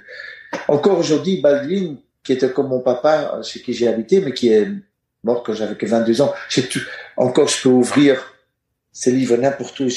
[0.67, 4.67] Encore aujourd'hui, Baldwin, qui était comme mon papa, chez qui j'ai habité, mais qui est
[5.23, 6.67] mort quand j'avais que 22 ans, j'ai
[7.17, 8.33] encore je peux ouvrir
[8.91, 9.87] ces livres n'importe où.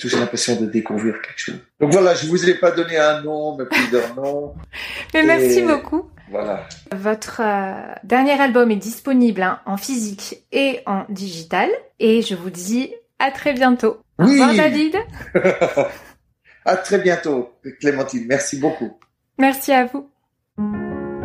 [0.00, 1.60] Toujours l'impression de découvrir quelque chose.
[1.80, 4.54] Donc voilà, je vous ai pas donné un nom, mais plusieurs noms.
[5.14, 6.10] mais merci beaucoup.
[6.30, 6.66] Voilà.
[6.92, 11.68] Votre euh, dernier album est disponible hein, en physique et en digital.
[11.98, 13.98] Et je vous dis à très bientôt.
[14.18, 14.96] Au revoir David.
[16.64, 18.26] À très bientôt, Clémentine.
[18.28, 18.98] Merci beaucoup.
[19.38, 20.10] Merci à vous.